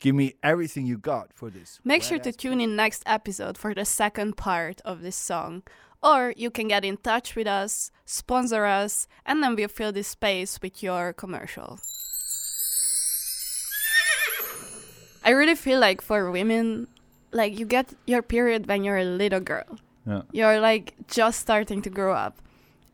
Give 0.00 0.14
me 0.14 0.34
everything 0.42 0.86
you 0.86 0.98
got 0.98 1.32
for 1.32 1.50
this. 1.50 1.80
Make 1.84 2.02
sure 2.02 2.18
to 2.18 2.32
tune 2.32 2.60
in 2.60 2.76
next 2.76 3.02
episode 3.06 3.56
for 3.56 3.74
the 3.74 3.84
second 3.84 4.36
part 4.36 4.80
of 4.84 5.02
this 5.02 5.16
song. 5.16 5.62
Or 6.02 6.34
you 6.36 6.50
can 6.50 6.68
get 6.68 6.84
in 6.84 6.98
touch 6.98 7.34
with 7.34 7.46
us, 7.46 7.90
sponsor 8.04 8.66
us, 8.66 9.06
and 9.24 9.42
then 9.42 9.56
we'll 9.56 9.68
fill 9.68 9.92
this 9.92 10.08
space 10.08 10.60
with 10.60 10.82
your 10.82 11.12
commercial. 11.14 11.78
I 15.24 15.30
really 15.30 15.54
feel 15.54 15.80
like 15.80 16.02
for 16.02 16.30
women, 16.30 16.86
like 17.32 17.58
you 17.58 17.66
get 17.66 17.94
your 18.06 18.22
period 18.22 18.66
when 18.66 18.84
you're 18.84 18.98
a 18.98 19.04
little 19.04 19.40
girl. 19.40 19.78
Yeah. 20.06 20.22
You're 20.32 20.60
like 20.60 20.94
just 21.08 21.40
starting 21.40 21.82
to 21.82 21.90
grow 21.90 22.12
up. 22.14 22.36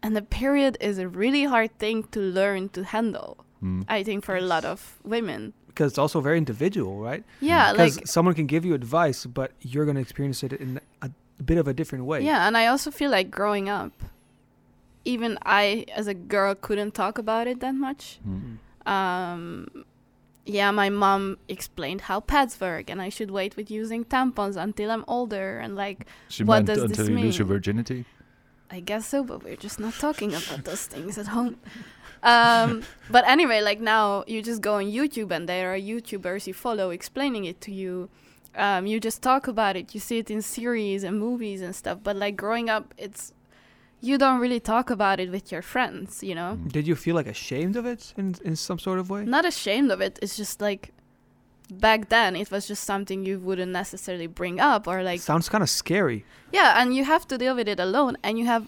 And 0.03 0.17
the 0.17 0.23
period 0.23 0.79
is 0.81 0.99
a 0.99 1.09
really 1.09 1.45
hard 1.45 1.77
thing 1.79 2.05
to 2.13 2.21
learn 2.21 2.69
to 2.71 2.85
handle, 2.85 3.45
Mm. 3.63 3.85
I 3.89 4.03
think, 4.03 4.25
for 4.25 4.37
a 4.37 4.41
lot 4.41 4.65
of 4.65 4.99
women. 5.05 5.53
Because 5.67 5.93
it's 5.93 5.99
also 5.99 6.21
very 6.23 6.39
individual, 6.39 6.99
right? 6.99 7.23
Yeah, 7.41 7.73
Because 7.73 7.97
like 7.99 8.07
someone 8.07 8.35
can 8.35 8.47
give 8.47 8.65
you 8.65 8.73
advice, 8.75 9.27
but 9.27 9.53
you're 9.61 9.85
gonna 9.85 10.01
experience 10.01 10.43
it 10.43 10.53
in 10.55 10.81
a, 11.03 11.11
a 11.39 11.43
bit 11.43 11.59
of 11.59 11.69
a 11.69 11.75
different 11.75 12.05
way. 12.07 12.23
Yeah, 12.23 12.47
and 12.47 12.57
I 12.57 12.67
also 12.69 12.91
feel 12.91 13.11
like 13.11 13.31
growing 13.31 13.69
up, 13.69 13.93
even 15.05 15.39
I 15.45 15.85
as 15.95 16.07
a 16.07 16.15
girl 16.15 16.55
couldn't 16.55 16.95
talk 16.95 17.19
about 17.19 17.47
it 17.47 17.61
that 17.61 17.75
much. 17.75 18.19
Mm. 18.27 18.57
Um, 18.91 19.85
yeah, 20.47 20.71
my 20.71 20.89
mom 20.91 21.39
explained 21.49 22.03
how 22.03 22.21
pads 22.21 22.61
work, 22.61 22.91
and 22.91 23.01
I 23.01 23.09
should 23.09 23.31
wait 23.31 23.57
with 23.57 23.71
using 23.71 24.05
tampons 24.05 24.57
until 24.57 24.91
I'm 24.91 25.05
older, 25.07 25.59
and 25.59 25.77
like 25.77 26.07
She 26.29 26.45
What 26.45 26.57
meant 26.57 26.67
does 26.67 26.83
until 26.83 27.05
this 27.07 27.09
you 27.09 27.19
lose 27.19 27.39
your 27.39 27.47
virginity. 27.47 28.05
I 28.71 28.81
guess 28.81 29.09
so, 29.09 29.25
but 29.25 29.43
we're 29.43 29.57
just 29.57 29.81
not 29.81 29.95
talking 29.95 30.31
about 30.31 30.65
those 30.65 30.87
things 30.87 31.19
at 31.19 31.27
home. 31.27 31.59
Um, 32.23 32.85
but 33.11 33.27
anyway, 33.27 33.61
like 33.63 33.81
now 33.81 34.25
you 34.29 34.43
just 34.43 34.63
go 34.63 34.75
on 34.75 34.85
YouTube 34.85 35.33
and 35.33 35.49
there 35.49 35.75
are 35.75 35.79
YouTubers 35.79 36.47
you 36.47 36.55
follow 36.55 36.91
explaining 36.91 37.47
it 37.47 37.61
to 37.63 37.73
you. 37.73 38.09
Um, 38.55 38.87
you 38.87 39.01
just 39.01 39.23
talk 39.23 39.49
about 39.49 39.77
it. 39.77 39.93
You 39.95 40.01
see 40.01 40.19
it 40.19 40.31
in 40.31 40.41
series 40.41 41.03
and 41.03 41.19
movies 41.19 41.63
and 41.63 41.75
stuff. 41.75 41.99
But 42.03 42.17
like 42.17 42.37
growing 42.37 42.71
up, 42.71 42.95
it's 42.97 43.33
you 44.03 44.17
don't 44.19 44.41
really 44.41 44.61
talk 44.61 44.91
about 44.91 45.21
it 45.21 45.31
with 45.31 45.53
your 45.53 45.63
friends. 45.63 46.23
You 46.23 46.35
know, 46.35 46.57
Did 46.69 46.87
you 46.87 46.97
feel 46.97 47.15
like 47.15 47.27
ashamed 47.27 47.77
of 47.77 47.87
it 47.87 48.15
in 48.17 48.35
in 48.45 48.57
some 48.57 48.79
sort 48.79 48.99
of 48.99 49.11
way? 49.11 49.25
not 49.25 49.45
ashamed 49.45 49.91
of 49.91 50.01
it. 50.01 50.19
It's 50.23 50.37
just 50.37 50.61
like 50.61 50.93
back 51.71 52.09
then 52.09 52.35
it 52.35 52.51
was 52.51 52.67
just 52.67 52.83
something 52.85 53.25
you 53.25 53.39
wouldn't 53.39 53.71
necessarily 53.73 54.27
bring 54.27 54.59
up 54.59 54.89
or 54.89 55.03
like 55.05 55.21
Sounds 55.21 55.49
kind 55.49 55.63
of 55.63 55.71
scary. 55.71 56.25
Yeah, 56.53 56.81
and 56.83 56.95
you 56.97 57.05
have 57.05 57.27
to 57.29 57.39
deal 57.39 57.55
with 57.55 57.69
it 57.69 57.79
alone, 57.81 58.17
and 58.25 58.39
you 58.39 58.47
have 58.47 58.67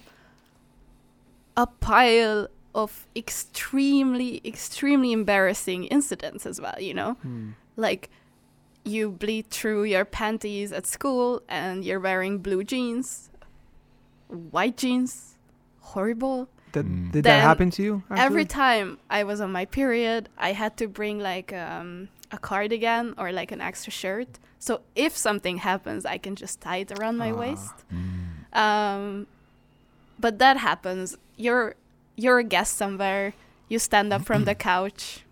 a 1.57 1.67
pile 1.67 2.47
of 2.75 3.07
extremely, 3.17 4.41
extremely 4.45 5.13
embarrassing 5.13 5.85
incidents 5.85 6.47
as 6.47 6.61
well, 6.61 6.77
you 6.79 6.95
know? 6.95 7.15
Hmm. 7.23 7.51
Like, 7.77 8.09
you 8.85 9.11
bleed 9.11 9.51
through 9.51 9.85
your 9.85 10.05
panties 10.05 10.73
at 10.73 10.87
school, 10.87 11.43
and 11.49 11.85
you're 11.85 12.01
wearing 12.01 12.39
blue 12.39 12.65
jeans, 12.65 13.31
white 14.33 14.77
jeans. 14.77 15.35
Horrible. 15.81 16.49
Did, 16.73 16.87
Mm. 16.87 17.13
did 17.13 17.25
that 17.25 17.43
happen 17.43 17.71
to 17.73 17.83
you? 17.83 18.03
Every 18.11 18.47
time 18.47 18.99
I 19.11 19.25
was 19.25 19.41
on 19.41 19.53
my 19.53 19.67
period, 19.67 20.29
I 20.39 20.53
had 20.53 20.77
to 20.79 20.89
bring 20.89 21.19
like 21.19 21.53
um, 21.53 22.09
a 22.31 22.39
cardigan 22.39 23.15
or 23.19 23.31
like 23.31 23.53
an 23.53 23.61
extra 23.61 23.93
shirt. 23.93 24.29
So 24.59 24.81
if 24.95 25.15
something 25.17 25.59
happens, 25.59 26.07
I 26.07 26.17
can 26.19 26.35
just 26.35 26.61
tie 26.63 26.79
it 26.79 26.91
around 26.99 27.19
my 27.19 27.31
Ah. 27.31 27.37
waist. 27.37 27.75
Mm. 27.93 28.57
Um, 28.59 29.27
but 30.19 30.39
that 30.39 30.57
happens. 30.57 31.19
You're 31.37 31.75
you're 32.17 32.39
a 32.39 32.45
guest 32.45 32.77
somewhere. 32.77 33.35
You 33.69 33.79
stand 33.79 34.13
up 34.13 34.25
from 34.25 34.45
the 34.45 34.55
couch. 34.71 35.25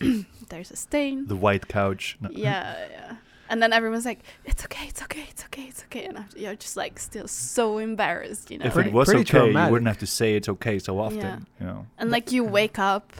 There's 0.48 0.70
a 0.70 0.76
stain. 0.76 1.26
The 1.26 1.36
white 1.36 1.68
couch. 1.68 2.16
No. 2.20 2.30
Yeah, 2.32 2.86
yeah. 2.90 3.16
And 3.50 3.62
then 3.62 3.72
everyone's 3.72 4.04
like, 4.04 4.20
"It's 4.44 4.64
okay, 4.64 4.86
it's 4.88 5.02
okay, 5.02 5.24
it's 5.30 5.44
okay, 5.46 5.62
it's 5.70 5.82
okay," 5.84 6.04
and 6.04 6.18
I'm- 6.18 6.28
you're 6.36 6.54
just 6.54 6.76
like 6.76 6.98
still 6.98 7.28
so 7.28 7.78
embarrassed, 7.78 8.50
you 8.50 8.58
know. 8.58 8.66
If 8.66 8.76
like- 8.76 8.86
it 8.86 8.92
was 8.92 9.08
Pretty 9.08 9.22
okay, 9.22 9.50
you 9.52 9.70
wouldn't 9.72 9.88
have 9.88 9.98
to 9.98 10.06
say 10.06 10.36
it's 10.36 10.48
okay 10.48 10.78
so 10.78 10.98
often. 11.00 11.18
Yeah. 11.18 11.38
You 11.60 11.66
know. 11.66 11.86
and 11.98 12.10
like 12.10 12.30
you 12.32 12.44
wake 12.44 12.78
up, 12.78 13.12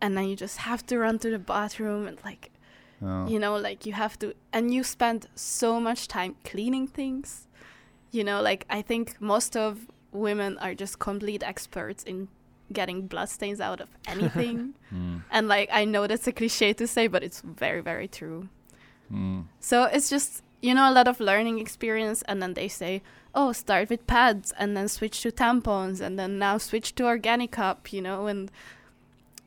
and 0.00 0.16
then 0.16 0.24
you 0.28 0.36
just 0.36 0.58
have 0.58 0.84
to 0.86 0.98
run 0.98 1.18
to 1.20 1.30
the 1.30 1.38
bathroom, 1.38 2.06
and 2.06 2.18
like 2.24 2.50
Oh. 3.04 3.26
you 3.26 3.38
know 3.40 3.56
like 3.56 3.84
you 3.84 3.94
have 3.94 4.16
to 4.20 4.32
and 4.52 4.72
you 4.72 4.84
spend 4.84 5.26
so 5.34 5.80
much 5.80 6.06
time 6.06 6.36
cleaning 6.44 6.86
things 6.86 7.48
you 8.12 8.22
know 8.22 8.40
like 8.40 8.64
i 8.70 8.80
think 8.80 9.20
most 9.20 9.56
of 9.56 9.88
women 10.12 10.56
are 10.58 10.72
just 10.72 11.00
complete 11.00 11.42
experts 11.42 12.04
in 12.04 12.28
getting 12.72 13.08
bloodstains 13.08 13.60
out 13.60 13.80
of 13.80 13.88
anything 14.06 14.74
Mm. 14.94 15.22
and 15.32 15.48
like 15.48 15.68
i 15.72 15.84
know 15.84 16.06
that's 16.06 16.28
a 16.28 16.32
cliche 16.32 16.72
to 16.74 16.86
say 16.86 17.08
but 17.08 17.24
it's 17.24 17.40
very 17.40 17.80
very 17.80 18.06
true 18.06 18.48
Mm. 19.12 19.44
so 19.60 19.84
it's 19.84 20.08
just 20.08 20.42
you 20.62 20.72
know 20.74 20.88
a 20.90 20.94
lot 20.98 21.06
of 21.08 21.20
learning 21.20 21.58
experience 21.58 22.22
and 22.28 22.40
then 22.42 22.54
they 22.54 22.68
say 22.68 23.02
oh 23.34 23.52
start 23.52 23.90
with 23.90 24.06
pads 24.06 24.52
and 24.58 24.76
then 24.76 24.88
switch 24.88 25.20
to 25.22 25.30
tampons 25.30 26.00
and 26.00 26.18
then 26.18 26.38
now 26.38 26.56
switch 26.58 26.94
to 26.94 27.04
organic 27.04 27.50
cup 27.50 27.92
you 27.92 28.00
know 28.00 28.26
and 28.26 28.50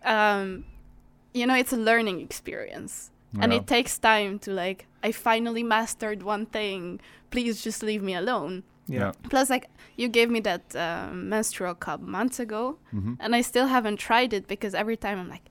um 0.04 0.66
you 1.34 1.46
know 1.48 1.56
it's 1.56 1.74
a 1.74 1.78
learning 1.78 2.22
experience 2.22 3.12
and 3.42 3.52
it 3.52 3.68
takes 3.68 3.98
time 4.00 4.40
to 4.40 4.52
like 4.52 4.86
i 5.04 5.12
finally 5.12 5.62
mastered 5.64 6.24
one 6.24 6.46
thing 6.46 7.00
please 7.32 7.62
just 7.64 7.84
leave 7.84 8.02
me 8.02 8.14
alone 8.16 8.64
Yeah. 8.88 9.12
plus 9.30 9.50
like 9.50 9.68
you 9.98 10.08
gave 10.08 10.30
me 10.30 10.40
that 10.42 10.76
um, 10.76 11.28
menstrual 11.30 11.74
cup 11.76 12.00
months 12.02 12.40
ago 12.40 12.78
Mhm. 12.94 13.18
and 13.20 13.36
i 13.36 13.42
still 13.42 13.68
haven't 13.68 13.98
tried 13.98 14.32
it 14.32 14.48
because 14.48 14.74
every 14.74 14.96
time 14.96 15.20
i'm 15.20 15.28
like 15.30 15.50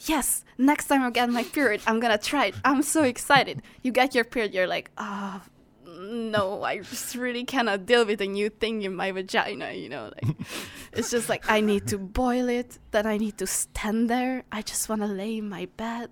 yes 0.00 0.44
next 0.58 0.86
time 0.86 1.02
i 1.02 1.10
get 1.10 1.28
my 1.30 1.44
period 1.44 1.80
i'm 1.86 2.00
gonna 2.00 2.18
try 2.18 2.46
it. 2.46 2.54
I'm 2.64 2.82
so 2.82 3.02
excited. 3.04 3.62
You 3.82 3.92
get 3.92 4.14
your 4.14 4.24
period 4.24 4.54
you're 4.54 4.66
like 4.66 4.90
oh 4.98 5.40
no 5.96 6.62
i 6.64 6.78
just 6.78 7.14
really 7.14 7.44
cannot 7.44 7.86
deal 7.86 8.04
with 8.04 8.20
a 8.20 8.26
new 8.26 8.50
thing 8.50 8.82
in 8.82 8.94
my 8.94 9.12
vagina 9.12 9.72
you 9.72 9.88
know 9.88 10.10
like 10.16 10.36
it's 10.92 11.10
just 11.10 11.28
like 11.28 11.48
i 11.48 11.60
need 11.60 11.86
to 11.86 11.96
boil 11.98 12.48
it 12.48 12.78
then 12.90 13.06
i 13.06 13.16
need 13.16 13.38
to 13.38 13.46
stand 13.46 14.10
there. 14.10 14.42
I 14.50 14.60
just 14.62 14.88
want 14.88 15.00
to 15.02 15.06
lay 15.06 15.38
in 15.38 15.48
my 15.48 15.66
bed 15.76 16.10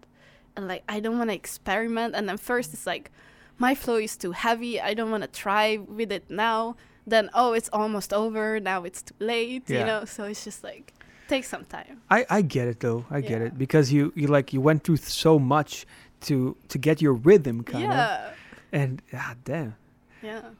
and 0.56 0.68
like 0.68 0.84
i 0.88 1.00
don't 1.00 1.18
want 1.18 1.30
to 1.30 1.34
experiment. 1.34 2.14
And 2.14 2.28
then 2.28 2.36
first 2.38 2.72
it's 2.72 2.86
like 2.86 3.10
my 3.58 3.74
flow 3.74 3.96
is 3.96 4.16
too 4.16 4.32
heavy 4.32 4.80
i 4.80 4.94
don't 4.94 5.10
want 5.10 5.24
to 5.24 5.28
try 5.28 5.76
with 5.76 6.10
it 6.12 6.30
now. 6.30 6.76
Then 7.06 7.28
oh 7.34 7.52
it's 7.52 7.68
almost 7.72 8.12
over 8.12 8.60
now 8.60 8.84
it's 8.84 9.02
too 9.02 9.14
late 9.18 9.64
Yeah. 9.68 9.80
you 9.80 9.84
know? 9.86 10.04
So 10.04 10.24
it's 10.24 10.44
just 10.44 10.62
like 10.62 10.94
take 11.28 11.44
some 11.44 11.64
time 11.64 12.00
I, 12.10 12.26
I 12.30 12.42
get 12.42 12.68
it 12.68 12.80
though. 12.80 13.04
I 13.10 13.20
get 13.20 13.40
Yeah. 13.40 13.46
it 13.48 13.58
because 13.58 13.92
you, 13.92 14.12
you 14.14 14.26
like 14.28 14.52
you 14.52 14.60
went 14.60 14.84
through 14.84 14.98
so 14.98 15.38
much 15.38 15.86
to 16.22 16.56
to 16.68 16.78
get 16.78 17.00
your 17.02 17.14
rhythm 17.14 17.62
kind 17.64 17.84
of. 17.84 17.90
yeah 17.90 18.30
And 18.72 19.02
ah 19.14 19.34
damn. 19.44 19.74
yeah 20.22 20.50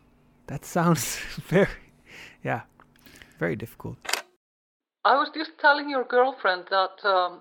That 0.47 0.65
sounds 0.65 1.17
very 1.51 1.69
yeah. 2.45 2.63
Very 3.39 3.57
difficult. 3.57 3.97
I 5.05 5.15
was 5.17 5.31
just 5.35 5.51
telling 5.59 5.89
your 5.91 6.05
girlfriend 6.05 6.65
that 6.71 6.97
um, 7.05 7.41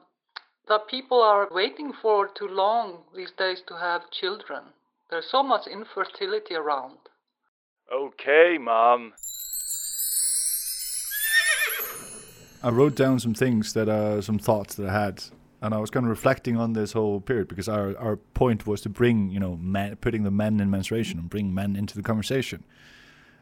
that 0.67 0.87
people 0.87 1.21
are 1.21 1.47
waiting 1.51 1.93
for 2.01 2.27
too 2.39 2.47
long 2.47 3.03
these 3.15 3.31
days 3.37 3.61
to 3.67 3.75
have 3.77 4.09
children. 4.11 4.63
There's 5.09 5.29
so 5.29 5.43
much 5.43 5.67
infertility 5.67 6.55
around. 6.55 6.97
Okay, 7.91 8.57
mom. 8.59 9.13
I 12.63 12.69
wrote 12.69 12.95
down 12.95 13.19
some 13.19 13.33
things 13.33 13.73
that 13.73 13.89
uh, 13.89 14.21
some 14.21 14.37
thoughts 14.37 14.75
that 14.75 14.87
I 14.87 14.93
had, 14.93 15.23
and 15.61 15.73
I 15.73 15.77
was 15.77 15.89
kind 15.89 16.05
of 16.05 16.09
reflecting 16.09 16.57
on 16.57 16.73
this 16.73 16.93
whole 16.93 17.19
period 17.19 17.47
because 17.47 17.67
our 17.67 17.97
our 17.97 18.17
point 18.17 18.67
was 18.67 18.81
to 18.81 18.89
bring 18.89 19.31
you 19.31 19.39
know 19.39 19.57
men, 19.57 19.95
putting 19.95 20.23
the 20.23 20.31
men 20.31 20.59
in 20.59 20.69
menstruation 20.69 21.19
and 21.19 21.29
bring 21.29 21.53
men 21.53 21.75
into 21.75 21.95
the 21.95 22.03
conversation. 22.03 22.63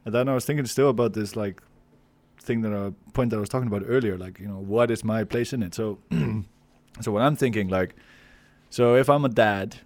And 0.06 0.14
then 0.16 0.30
I 0.30 0.34
was 0.34 0.46
thinking 0.46 0.66
still 0.66 0.90
about 0.90 1.14
this 1.14 1.36
like 1.36 1.62
thing 2.40 2.62
that 2.62 2.74
I 2.74 2.94
point 3.12 3.32
that 3.32 3.38
I 3.38 3.40
was 3.40 3.50
talking 3.50 3.68
about 3.68 3.84
earlier, 3.86 4.18
like 4.18 4.40
you 4.40 4.48
know 4.48 4.60
what 4.60 4.90
is 4.90 5.04
my 5.04 5.24
place 5.24 5.54
in 5.54 5.64
it. 5.64 5.76
So, 5.76 6.00
so 7.02 7.12
what 7.12 7.22
I'm 7.22 7.36
thinking 7.36 7.68
like, 7.68 7.96
so 8.70 8.96
if 8.96 9.10
I'm 9.10 9.26
a 9.26 9.30
dad, 9.30 9.78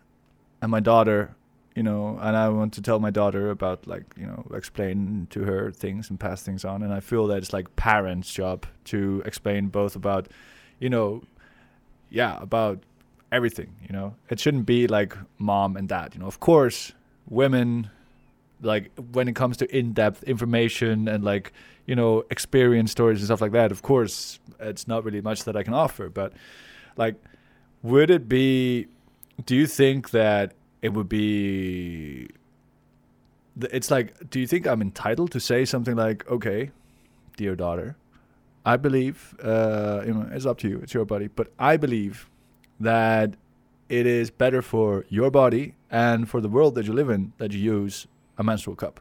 and 0.62 0.72
my 0.72 0.80
daughter 0.80 1.36
you 1.76 1.84
know, 1.84 2.20
and 2.22 2.38
I 2.38 2.50
want 2.50 2.74
to 2.74 2.82
tell 2.82 3.00
my 3.00 3.10
daughter 3.10 3.50
about 3.50 3.88
like, 3.88 4.04
you 4.18 4.26
know, 4.26 4.46
explain 4.54 5.28
to 5.32 5.44
her 5.44 5.72
things 5.72 6.10
and 6.10 6.20
pass 6.20 6.44
things 6.44 6.64
on. 6.64 6.84
And 6.84 6.94
I 6.94 7.00
feel 7.00 7.28
that 7.28 7.38
it's 7.38 7.54
like 7.54 7.76
parents' 7.76 8.32
job 8.32 8.66
to 8.86 9.24
explain 9.26 9.68
both 9.68 9.96
about, 9.96 10.28
you 10.80 10.90
know, 10.90 11.24
yeah, 12.10 12.38
about 12.42 12.84
everything, 13.32 13.76
you 13.82 13.94
know. 13.94 14.16
It 14.30 14.40
shouldn't 14.40 14.66
be 14.66 14.88
like 14.88 15.18
mom 15.40 15.76
and 15.76 15.90
dad, 15.90 16.14
you 16.14 16.20
know. 16.20 16.28
Of 16.28 16.40
course, 16.40 16.94
women 17.28 17.90
like 18.62 18.92
when 19.12 19.28
it 19.28 19.36
comes 19.36 19.58
to 19.58 19.78
in-depth 19.78 20.24
information 20.24 21.08
and 21.08 21.24
like, 21.24 21.52
you 21.86 21.96
know, 21.96 22.24
experience 22.30 22.92
stories 22.92 23.20
and 23.20 23.26
stuff 23.26 23.42
like 23.42 23.52
that, 23.52 23.72
of 23.72 23.82
course, 23.82 24.40
it's 24.60 24.88
not 24.88 25.04
really 25.04 25.22
much 25.22 25.44
that 25.44 25.58
I 25.58 25.64
can 25.64 25.74
offer, 25.74 26.08
but 26.10 26.34
like 26.98 27.16
would 27.82 28.10
it 28.10 28.30
be 28.30 28.88
do 29.46 29.56
you 29.56 29.68
think 29.68 30.12
that 30.12 30.54
it 30.84 30.94
would 30.94 31.10
be 31.10 32.28
it's 33.62 33.90
like 33.92 34.30
do 34.30 34.40
you 34.40 34.48
think 34.48 34.68
i'm 34.68 34.82
entitled 34.82 35.32
to 35.32 35.40
say 35.40 35.64
something 35.66 35.96
like 35.96 36.30
okay 36.30 36.72
dear 37.38 37.56
daughter 37.56 37.96
i 38.66 38.76
believe 38.78 39.36
uh 39.44 40.02
you 40.06 40.14
know 40.14 40.28
it's 40.32 40.46
up 40.46 40.58
to 40.58 40.68
you 40.68 40.80
it's 40.84 40.94
your 40.94 41.06
body 41.06 41.28
but 41.28 41.48
i 41.60 41.78
believe 41.78 42.28
that 42.80 43.36
it 43.90 44.06
is 44.08 44.30
better 44.32 44.62
for 44.62 45.06
your 45.10 45.30
body 45.30 45.76
and 45.92 46.28
for 46.30 46.42
the 46.42 46.50
world 46.50 46.74
that 46.76 46.86
you 46.86 46.94
live 46.94 47.10
in 47.10 47.32
that 47.38 47.52
you 47.54 47.60
use 47.60 48.08
a 48.38 48.44
menstrual 48.44 48.76
cup 48.76 49.00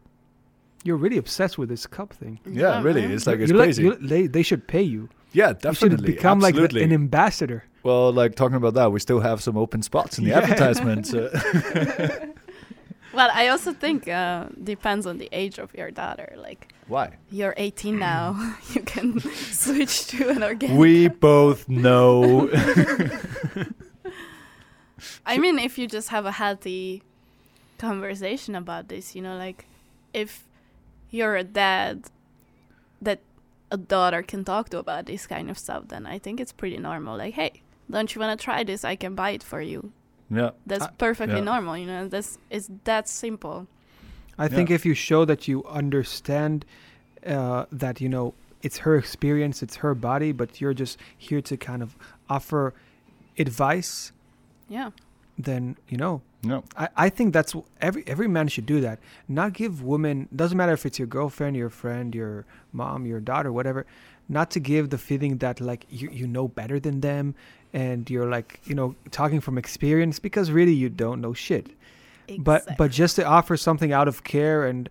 You're 0.85 0.99
really 1.07 1.17
obsessed 1.25 1.57
with 1.59 1.69
this 1.69 1.87
cup 1.87 2.13
thing. 2.13 2.35
yeah, 2.45 2.83
really 2.83 3.03
it's 3.05 3.27
like 3.27 3.39
it's 3.41 3.51
you 3.51 3.57
let- 3.57 3.65
crazy 3.67 3.83
you- 3.85 3.95
they, 4.13 4.27
they 4.27 4.43
should 4.43 4.65
pay 4.67 4.83
you. 4.83 5.09
Yeah 5.33 5.49
You 5.49 5.55
should 5.55 5.61
definitely 5.63 6.13
become 6.15 6.41
like 6.41 6.55
the- 6.55 6.83
an 6.83 6.93
ambassador. 6.93 7.65
well 7.83 8.13
like 8.13 8.35
talking 8.35 8.57
about 8.57 8.75
that 8.75 8.93
we 8.93 9.01
still 9.01 9.21
have 9.21 9.43
some 9.43 9.57
open 9.57 9.83
spots 9.83 10.19
in 10.19 10.25
the 10.25 10.31
Yeah. 10.35 10.39
advertisements 10.41 11.13
uh, 11.15 11.31
well 13.15 13.31
i 13.35 13.49
also 13.49 13.73
think 13.73 14.09
uh 14.09 14.47
depends 14.63 15.07
on 15.07 15.19
the 15.19 15.29
age 15.33 15.59
of 15.59 15.69
your 15.75 15.91
daughter 15.91 16.33
like 16.37 16.73
why 16.89 17.07
you're 17.31 17.55
18 17.57 17.99
now 17.99 18.55
you 18.75 18.81
can 18.83 19.21
switch 19.21 20.07
to 20.09 20.29
an 20.31 20.43
organic 20.43 20.79
we 20.79 21.09
both 21.09 21.69
know 21.69 22.49
I 25.27 25.39
mean, 25.39 25.59
if 25.59 25.79
you 25.79 25.87
just 25.89 26.09
have 26.11 26.27
a 26.27 26.33
healthy 26.33 27.03
conversation 27.79 28.55
about 28.55 28.89
this, 28.89 29.17
you 29.17 29.23
know, 29.23 29.37
like 29.37 29.67
if 30.15 30.45
you're 31.11 31.35
a 31.37 31.43
dad 31.45 32.05
that 33.01 33.19
a 33.73 33.77
daughter 33.77 34.23
can 34.23 34.45
talk 34.45 34.69
to 34.71 34.79
about 34.79 35.07
this 35.07 35.27
kind 35.27 35.51
of 35.51 35.57
stuff, 35.59 35.83
then 35.89 36.07
I 36.07 36.19
think 36.19 36.41
it's 36.41 36.53
pretty 36.53 36.79
normal. 36.79 37.17
Like, 37.19 37.35
hey, 37.35 37.53
don't 37.91 38.15
you 38.15 38.21
want 38.21 38.39
to 38.39 38.45
try 38.45 38.63
this? 38.65 38.85
I 38.85 38.97
can 38.97 39.15
buy 39.15 39.31
it 39.31 39.43
for 39.43 39.61
you. 39.61 39.93
Yeah. 40.31 40.51
That's 40.67 40.85
I- 40.85 40.91
perfectly 41.07 41.39
yeah. 41.43 41.53
normal, 41.53 41.77
you 41.77 41.87
know. 41.87 42.09
That's 42.09 42.39
it's 42.51 42.69
that 42.85 43.09
simple. 43.09 43.67
I 44.39 44.49
think 44.49 44.69
Yeah. 44.69 44.77
if 44.77 44.87
you 44.87 44.95
show 44.95 45.25
that 45.25 45.49
you 45.49 45.65
understand 45.65 46.65
uh, 47.27 47.67
that 47.73 48.01
you 48.01 48.09
know 48.09 48.35
it's 48.63 48.79
her 48.85 48.95
experience, 48.97 49.63
it's 49.63 49.77
her 49.77 49.95
body, 49.95 50.33
but 50.33 50.61
you're 50.61 50.75
just 50.75 50.99
here 51.19 51.41
to 51.43 51.57
kind 51.57 51.83
of 51.83 51.97
offer 52.29 52.75
advice, 53.39 54.13
Yeah. 54.69 54.91
then 55.39 55.77
you 55.89 55.97
know 55.99 56.21
No. 56.45 56.65
I, 56.77 56.89
I 56.97 57.09
think 57.09 57.33
that's 57.33 57.55
every 57.81 58.05
every 58.07 58.29
man 58.29 58.49
should 58.49 58.67
do 58.67 58.81
that. 58.81 58.99
Not 59.29 59.53
give 59.53 59.83
women 59.83 60.29
doesn't 60.35 60.57
matter 60.57 60.73
if 60.73 60.85
it's 60.85 60.99
your 60.99 61.07
girlfriend, 61.07 61.57
your 61.57 61.71
friend, 61.71 62.15
your 62.15 62.45
mom, 62.73 63.07
your 63.07 63.21
daughter, 63.21 63.53
whatever. 63.53 63.87
Not 64.29 64.51
to 64.53 64.61
give 64.61 64.91
the 64.91 64.99
feeling 64.99 65.39
that 65.39 65.61
like 65.61 65.87
you 65.89 66.11
you 66.11 66.27
know 66.27 66.49
better 66.49 66.81
than 66.81 67.01
them 67.01 67.35
and 67.73 68.09
you're 68.11 68.29
like 68.29 68.61
you 68.65 68.75
know 68.75 68.95
talking 69.11 69.41
from 69.41 69.57
experience 69.57 70.19
because 70.19 70.51
really 70.51 70.73
you 70.73 70.89
don't 70.89 71.21
know 71.21 71.33
shit. 71.33 71.69
Exactly. 72.29 72.39
But 72.39 72.77
but 72.77 72.91
just 72.91 73.17
to 73.17 73.25
offer 73.25 73.57
something 73.57 73.93
out 73.93 74.09
of 74.09 74.25
care 74.25 74.65
and 74.67 74.89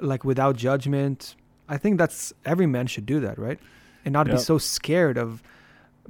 like 0.00 0.24
without 0.24 0.56
judgment, 0.56 1.34
I 1.68 1.76
think 1.76 1.98
that's 1.98 2.32
every 2.44 2.66
man 2.66 2.86
should 2.86 3.06
do 3.06 3.20
that, 3.20 3.38
right? 3.38 3.58
And 4.04 4.12
not 4.12 4.26
Yeah. 4.26 4.34
be 4.34 4.38
so 4.38 4.58
scared 4.58 5.18
of 5.18 5.42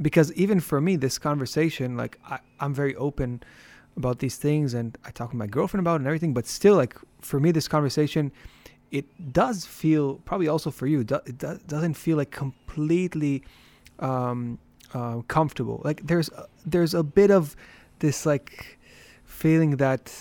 because 0.02 0.32
even 0.32 0.60
for 0.60 0.80
me, 0.80 0.96
this 0.96 1.18
conversation, 1.18 1.96
like 1.96 2.18
I, 2.28 2.38
I'm 2.60 2.74
very 2.74 2.94
open 2.96 3.42
about 3.96 4.18
these 4.18 4.36
things 4.36 4.74
and 4.74 4.96
I 5.04 5.10
talk 5.10 5.28
with 5.28 5.38
my 5.38 5.46
girlfriend 5.46 5.82
about 5.84 5.94
it 5.94 5.96
and 6.00 6.06
everything, 6.06 6.34
but 6.34 6.46
still, 6.46 6.74
like 6.76 6.96
for 7.20 7.38
me, 7.40 7.52
this 7.52 7.68
conversation, 7.68 8.32
it 8.90 9.32
does 9.32 9.64
feel 9.64 10.16
probably 10.24 10.48
also 10.48 10.70
for 10.70 10.86
you, 10.86 11.04
do, 11.04 11.16
it 11.26 11.38
do, 11.38 11.58
doesn't 11.66 11.94
feel 11.94 12.16
like 12.16 12.30
completely 12.30 13.42
um, 14.00 14.58
uh, 14.92 15.20
comfortable. 15.28 15.80
Like 15.84 16.06
there's 16.06 16.28
a, 16.30 16.46
there's 16.66 16.94
a 16.94 17.02
bit 17.02 17.30
of 17.30 17.56
this 18.00 18.26
like 18.26 18.78
feeling 19.24 19.76
that 19.76 20.12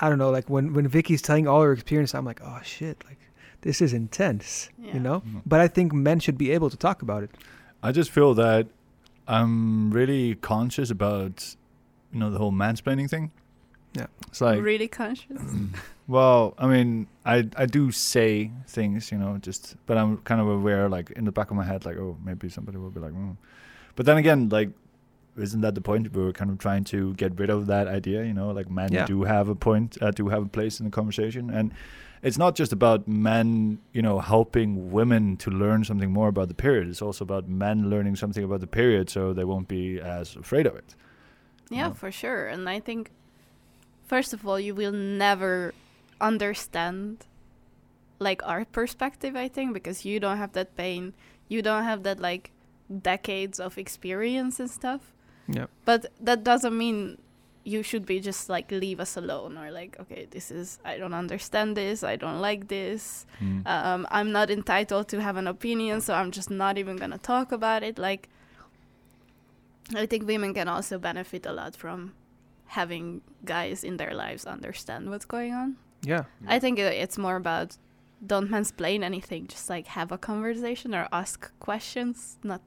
I 0.00 0.08
don't 0.08 0.18
know, 0.18 0.30
like 0.30 0.48
when 0.48 0.72
when 0.72 0.88
Vicky's 0.88 1.20
telling 1.22 1.46
all 1.46 1.60
her 1.62 1.72
experience, 1.72 2.14
I'm 2.14 2.24
like, 2.24 2.40
oh 2.42 2.60
shit, 2.62 3.02
like 3.06 3.18
this 3.60 3.82
is 3.82 3.92
intense, 3.92 4.70
Yeah. 4.78 4.94
you 4.94 5.00
know. 5.00 5.20
Mhm. 5.20 5.42
But 5.44 5.60
I 5.60 5.68
think 5.68 5.92
men 5.92 6.20
should 6.20 6.38
be 6.38 6.50
able 6.52 6.70
to 6.70 6.76
talk 6.76 7.02
about 7.02 7.22
it. 7.22 7.30
I 7.82 7.92
just 7.92 8.10
feel 8.10 8.32
that 8.34 8.66
I'm 9.28 9.90
really 9.92 10.34
conscious 10.36 10.90
about, 10.90 11.54
you 12.12 12.18
know, 12.20 12.30
the 12.30 12.38
whole 12.38 12.52
mansplaining 12.52 13.08
thing. 13.08 13.32
Yeah. 13.94 14.06
It's 14.28 14.40
like, 14.40 14.62
really 14.62 14.88
conscious. 14.88 15.40
well, 16.08 16.54
I 16.58 16.66
mean, 16.66 17.08
I 17.24 17.48
I 17.56 17.66
do 17.66 17.90
say 17.90 18.52
things, 18.66 19.10
you 19.10 19.18
know, 19.18 19.38
just, 19.38 19.76
but 19.86 19.96
I'm 19.96 20.18
kind 20.18 20.40
of 20.40 20.48
aware, 20.48 20.88
like 20.88 21.10
in 21.12 21.24
the 21.24 21.32
back 21.32 21.50
of 21.50 21.56
my 21.56 21.64
head, 21.64 21.84
like, 21.84 21.96
oh, 21.96 22.16
maybe 22.24 22.48
somebody 22.48 22.78
will 22.78 22.90
be 22.90 23.00
like, 23.00 23.12
mm. 23.12 23.36
but 23.96 24.06
then 24.06 24.16
again, 24.16 24.48
like, 24.48 24.70
isn't 25.36 25.60
that 25.62 25.74
the 25.74 25.80
point? 25.80 26.12
We're 26.12 26.32
kind 26.32 26.50
of 26.50 26.58
trying 26.58 26.84
to 26.84 27.14
get 27.14 27.38
rid 27.38 27.50
of 27.50 27.66
that 27.66 27.88
idea, 27.88 28.24
you 28.24 28.34
know, 28.34 28.50
like 28.50 28.70
men 28.70 28.92
Yeah. 28.92 29.06
do 29.06 29.24
have 29.24 29.48
a 29.48 29.54
point, 29.54 29.98
uh, 30.00 30.10
do 30.10 30.28
have 30.28 30.42
a 30.42 30.48
place 30.48 30.78
in 30.80 30.86
the 30.86 30.90
conversation, 30.92 31.50
and 31.50 31.72
it's 32.22 32.38
not 32.38 32.54
just 32.54 32.72
about 32.72 33.08
men, 33.08 33.78
you 33.92 34.02
know, 34.02 34.20
helping 34.20 34.92
women 34.92 35.36
to 35.38 35.50
learn 35.50 35.84
something 35.84 36.12
more 36.12 36.28
about 36.28 36.48
the 36.48 36.54
period. 36.54 36.88
It's 36.88 37.02
also 37.02 37.24
about 37.24 37.48
men 37.48 37.88
learning 37.88 38.16
something 38.16 38.44
about 38.44 38.60
the 38.60 38.66
period, 38.66 39.08
so 39.10 39.32
they 39.32 39.44
won't 39.44 39.68
be 39.68 39.98
as 39.98 40.36
afraid 40.36 40.66
of 40.66 40.76
it. 40.76 40.94
Yeah, 41.70 41.88
No. 41.88 41.94
for 41.94 42.10
sure. 42.12 42.46
And 42.48 42.68
I 42.68 42.80
think, 42.80 43.10
first 44.06 44.32
of 44.34 44.46
all, 44.46 44.58
you 44.60 44.74
will 44.74 44.92
never 44.92 45.72
understand 46.20 47.26
like 48.18 48.42
our 48.44 48.64
perspective, 48.66 49.34
I 49.36 49.48
think, 49.48 49.72
because 49.72 50.04
you 50.04 50.20
don't 50.20 50.36
have 50.36 50.52
that 50.52 50.76
pain. 50.76 51.14
You 51.48 51.62
don't 51.62 51.84
have 51.84 52.02
that 52.02 52.20
like 52.20 52.50
decades 53.02 53.58
of 53.58 53.78
experience 53.78 54.60
and 54.60 54.70
stuff. 54.70 55.12
Yeah. 55.48 55.66
But 55.84 56.06
that 56.20 56.44
doesn't 56.44 56.76
mean 56.76 57.18
you 57.64 57.82
should 57.82 58.04
be 58.06 58.20
just 58.20 58.48
like 58.48 58.70
leave 58.70 59.00
us 59.00 59.16
alone 59.16 59.56
or 59.56 59.70
like, 59.70 59.96
okay, 60.00 60.26
this 60.30 60.50
is, 60.50 60.78
I 60.84 60.98
don't 60.98 61.14
understand 61.14 61.76
this. 61.76 62.02
I 62.02 62.16
don't 62.16 62.40
like 62.40 62.68
this. 62.68 63.26
Mm. 63.40 63.66
Um, 63.66 64.06
I'm 64.10 64.32
not 64.32 64.50
entitled 64.50 65.08
to 65.08 65.20
have 65.20 65.36
an 65.36 65.46
opinion, 65.46 66.00
so 66.00 66.14
I'm 66.14 66.30
just 66.30 66.50
not 66.50 66.78
even 66.78 66.96
gonna 66.96 67.18
talk 67.18 67.52
about 67.52 67.82
it. 67.82 67.98
Like, 67.98 68.28
I 69.94 70.06
think 70.06 70.26
women 70.26 70.54
can 70.54 70.68
also 70.68 70.98
benefit 70.98 71.46
a 71.46 71.52
lot 71.52 71.76
from 71.76 72.12
having 72.66 73.20
guys 73.44 73.82
in 73.84 73.96
their 73.96 74.14
lives 74.14 74.46
understand 74.46 75.10
what's 75.10 75.24
going 75.24 75.52
on. 75.52 75.76
Yeah. 76.02 76.24
I 76.46 76.58
think 76.58 76.78
uh, 76.78 76.82
it's 76.82 77.18
more 77.18 77.36
about 77.36 77.76
don't 78.24 78.48
mansplain 78.50 79.02
anything, 79.02 79.46
just 79.48 79.68
like 79.68 79.86
have 79.88 80.12
a 80.12 80.18
conversation 80.18 80.94
or 80.94 81.08
ask 81.12 81.50
questions, 81.58 82.38
not 82.44 82.60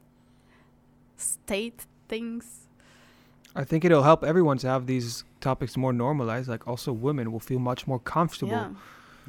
state 1.18 1.86
things. 2.08 2.68
I 3.56 3.64
think 3.64 3.86
it'll 3.86 4.04
help 4.04 4.24
everyone 4.24 4.58
to 4.60 4.68
have 4.68 4.88
these 4.88 5.24
topics 5.40 5.78
more 5.78 5.94
normalized. 5.94 6.50
Like 6.50 6.68
also 6.68 6.92
women 6.92 7.32
will 7.32 7.40
feel 7.40 7.60
much 7.60 7.88
more 7.88 8.00
comfortable 8.00 8.76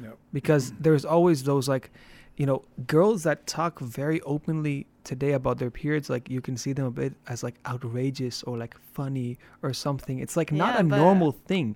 Yeah. 0.01 0.11
because 0.33 0.73
there's 0.79 1.05
always 1.05 1.43
those 1.43 1.67
like, 1.69 1.91
you 2.37 2.45
know, 2.45 2.63
girls 2.87 3.23
that 3.23 3.47
talk 3.47 3.79
very 3.79 4.21
openly 4.21 4.87
today 5.03 5.31
about 5.33 5.57
their 5.57 5.71
periods. 5.71 6.09
Like 6.09 6.29
you 6.29 6.41
can 6.41 6.57
see 6.57 6.73
them 6.73 6.85
a 6.85 6.91
bit 6.91 7.13
as 7.27 7.43
like 7.43 7.55
outrageous 7.65 8.43
or 8.43 8.57
like 8.57 8.75
funny 8.93 9.37
or 9.63 9.73
something. 9.73 10.19
It's 10.19 10.35
like 10.35 10.51
not 10.51 10.75
Yeah, 10.75 10.79
a 10.81 10.83
normal 10.83 11.31
thing. 11.31 11.75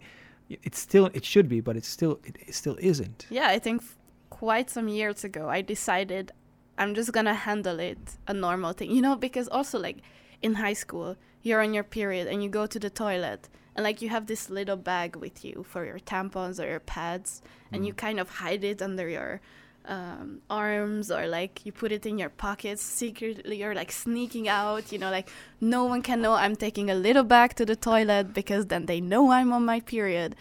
It's 0.50 0.80
still 0.80 1.08
it 1.14 1.24
should 1.24 1.48
be, 1.48 1.62
but 1.62 1.78
it's 1.78 1.88
still 1.88 2.20
it, 2.26 2.38
it 2.48 2.56
still 2.56 2.78
isn't. 2.80 3.28
Yeah, 3.30 3.48
I 3.48 3.60
think 3.60 3.82
f- 3.82 3.98
quite 4.30 4.70
some 4.70 4.88
years 4.88 5.24
ago, 5.24 5.50
I 5.50 5.62
decided 5.62 6.32
I'm 6.78 6.94
just 6.96 7.12
gonna 7.12 7.36
handle 7.36 7.80
it 7.80 8.18
a 8.28 8.34
normal 8.34 8.74
thing, 8.74 8.92
you 8.92 9.02
know, 9.02 9.16
because 9.16 9.48
also 9.48 9.80
like 9.80 9.98
in 10.42 10.56
high 10.56 10.74
school, 10.74 11.16
you're 11.42 11.62
on 11.62 11.74
your 11.74 11.84
period 11.84 12.28
and 12.28 12.44
you 12.44 12.50
go 12.50 12.66
to 12.66 12.80
the 12.80 12.90
toilet 12.90 13.48
and 13.76 13.84
like 13.84 14.02
you 14.02 14.10
have 14.10 14.26
this 14.26 14.50
little 14.50 14.76
bag 14.76 15.16
with 15.16 15.46
you 15.46 15.66
for 15.68 15.86
your 15.86 16.00
tampons 16.00 16.62
or 16.62 16.68
your 16.68 16.82
pads 16.82 17.42
and 17.72 17.86
you 17.86 17.94
mm. 17.94 17.98
kind 17.98 18.20
of 18.20 18.30
hide 18.30 18.64
it 18.64 18.82
under 18.82 19.08
your 19.08 19.40
um, 19.86 20.42
arms 20.50 21.10
or 21.10 21.26
like 21.28 21.66
you 21.66 21.72
put 21.72 21.92
it 21.92 22.06
in 22.06 22.18
your 22.18 22.30
pockets 22.30 22.82
secretly 22.82 23.58
you're 23.60 23.74
like 23.74 23.92
sneaking 23.92 24.48
out 24.48 24.92
you 24.92 25.00
know 25.00 25.10
like 25.10 25.30
no 25.62 25.86
one 25.86 26.02
can 26.02 26.22
know 26.22 26.34
i'm 26.34 26.56
taking 26.56 26.90
a 26.92 26.96
little 26.96 27.24
bag 27.24 27.56
to 27.56 27.66
the 27.66 27.76
toilet 27.76 28.34
because 28.34 28.68
then 28.68 28.86
they 28.86 29.02
know 29.02 29.32
i'm 29.32 29.52
on 29.52 29.66
my 29.66 29.80
period 29.80 30.36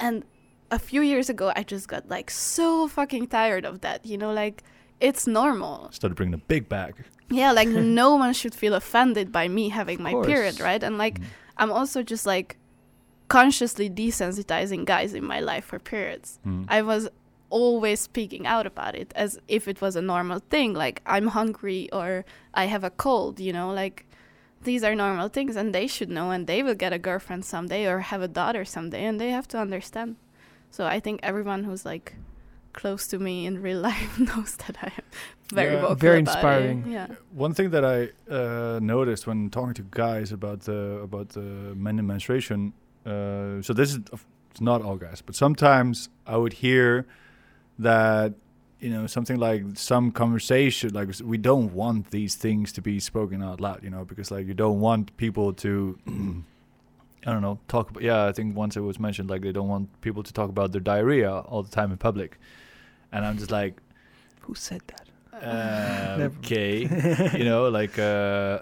and 0.00 0.24
a 0.72 0.78
few 0.78 1.02
years 1.02 1.28
ago 1.30 1.52
i 1.54 1.62
just 1.62 1.86
got 1.88 2.08
like 2.08 2.30
so 2.30 2.88
fucking 2.88 3.26
tired 3.28 3.64
of 3.64 3.80
that 3.82 4.04
you 4.04 4.16
know 4.18 4.32
like 4.32 4.62
it's 4.98 5.26
normal 5.26 5.88
Started 5.92 6.14
bringing 6.16 6.34
a 6.34 6.38
big 6.38 6.68
bag. 6.68 6.94
yeah 7.30 7.52
like 7.52 7.68
no 8.02 8.16
one 8.16 8.32
should 8.32 8.54
feel 8.54 8.74
offended 8.74 9.30
by 9.30 9.46
me 9.46 9.68
having 9.68 10.02
my 10.02 10.12
period 10.24 10.58
right 10.58 10.82
and 10.82 10.98
like 10.98 11.20
Mm. 11.20 11.24
i'm 11.58 11.70
also 11.70 12.02
just 12.02 12.26
like 12.26 12.56
consciously 13.28 13.88
desensitizing 13.88 14.84
guys 14.84 15.14
in 15.14 15.24
my 15.24 15.38
life 15.40 15.64
for 15.64 15.78
periods 15.78 16.38
Mm. 16.46 16.64
i 16.68 16.82
was 16.82 17.08
always 17.50 18.00
speaking 18.00 18.46
out 18.46 18.66
about 18.66 18.94
it 18.94 19.12
as 19.16 19.38
if 19.48 19.66
it 19.68 19.80
was 19.80 19.96
a 19.96 20.02
normal 20.02 20.38
thing 20.50 20.72
like 20.74 21.02
i'm 21.06 21.26
hungry 21.28 21.88
or 21.92 22.24
i 22.54 22.64
have 22.66 22.84
a 22.84 22.90
cold 22.90 23.40
you 23.40 23.52
know 23.52 23.70
like 23.72 24.06
these 24.62 24.84
are 24.84 24.94
normal 24.94 25.28
things 25.28 25.56
and 25.56 25.74
they 25.74 25.86
should 25.86 26.08
know 26.10 26.30
and 26.30 26.46
they 26.46 26.62
will 26.62 26.74
get 26.84 26.92
a 26.92 26.98
girlfriend 26.98 27.44
someday 27.44 27.86
or 27.86 27.98
have 28.00 28.22
a 28.22 28.28
daughter 28.28 28.64
someday 28.64 29.04
and 29.04 29.20
they 29.20 29.30
have 29.30 29.48
to 29.48 29.58
understand 29.58 30.16
so 30.70 30.84
i 30.86 31.00
think 31.00 31.18
everyone 31.22 31.64
who's 31.64 31.84
like 31.84 32.14
close 32.72 33.06
to 33.08 33.18
me 33.18 33.46
in 33.46 33.60
real 33.60 33.80
life 33.90 34.18
knows 34.18 34.56
that 34.56 34.76
i 34.82 34.86
am 34.98 35.04
very 35.52 35.74
Yeah. 35.74 35.80
vocal 35.80 35.96
Very 35.96 36.20
about 36.20 36.34
it. 36.34 36.36
inspiring. 36.36 36.78
yeah 36.92 37.06
One 37.46 37.52
thing 37.54 37.70
that 37.70 37.84
I 37.84 37.98
uh, 38.32 38.78
noticed 38.80 39.26
when 39.26 39.50
talking 39.50 39.74
to 39.74 39.82
guys 39.90 40.30
about 40.30 40.60
the 40.68 40.80
about 41.02 41.30
the 41.30 41.40
men 41.84 41.98
in 41.98 42.06
menstruation. 42.06 42.72
Uh, 43.04 43.60
so 43.66 43.72
this 43.80 43.90
is 43.94 43.98
of- 44.12 44.24
it's 44.52 44.60
not 44.60 44.80
all 44.82 44.96
guys, 44.96 45.20
but 45.26 45.34
sometimes 45.34 46.08
I 46.26 46.36
would 46.36 46.52
hear 46.64 47.06
that 47.80 48.34
you 48.80 48.90
know 48.90 49.06
something 49.06 49.36
like 49.36 49.62
some 49.74 50.10
conversation 50.10 50.92
like 50.94 51.08
we 51.22 51.36
don't 51.36 51.72
want 51.74 52.10
these 52.10 52.34
things 52.34 52.72
to 52.72 52.82
be 52.82 52.98
spoken 53.00 53.42
out 53.42 53.60
loud, 53.60 53.82
you 53.82 53.90
know, 53.90 54.04
because 54.04 54.30
like 54.30 54.46
you 54.46 54.54
don't 54.54 54.80
want 54.80 55.16
people 55.16 55.52
to. 55.54 55.98
I 57.26 57.32
don't 57.32 57.42
know. 57.42 57.58
Talk. 57.68 57.90
About, 57.90 58.02
yeah, 58.02 58.24
I 58.24 58.32
think 58.32 58.56
once 58.56 58.78
it 58.78 58.80
was 58.80 58.98
mentioned 58.98 59.28
like 59.28 59.42
they 59.42 59.52
don't 59.52 59.68
want 59.68 60.00
people 60.00 60.22
to 60.22 60.32
talk 60.32 60.48
about 60.48 60.72
their 60.72 60.80
diarrhea 60.80 61.30
all 61.30 61.62
the 61.62 61.70
time 61.70 61.92
in 61.92 61.98
public, 61.98 62.38
and 63.12 63.26
I'm 63.26 63.36
just 63.36 63.50
like, 63.50 63.76
Who 64.40 64.54
said 64.54 64.80
that? 64.86 65.06
uh, 65.44 66.28
okay, 66.38 66.78
you 67.38 67.44
know, 67.44 67.68
like 67.68 67.98
uh, 67.98 68.60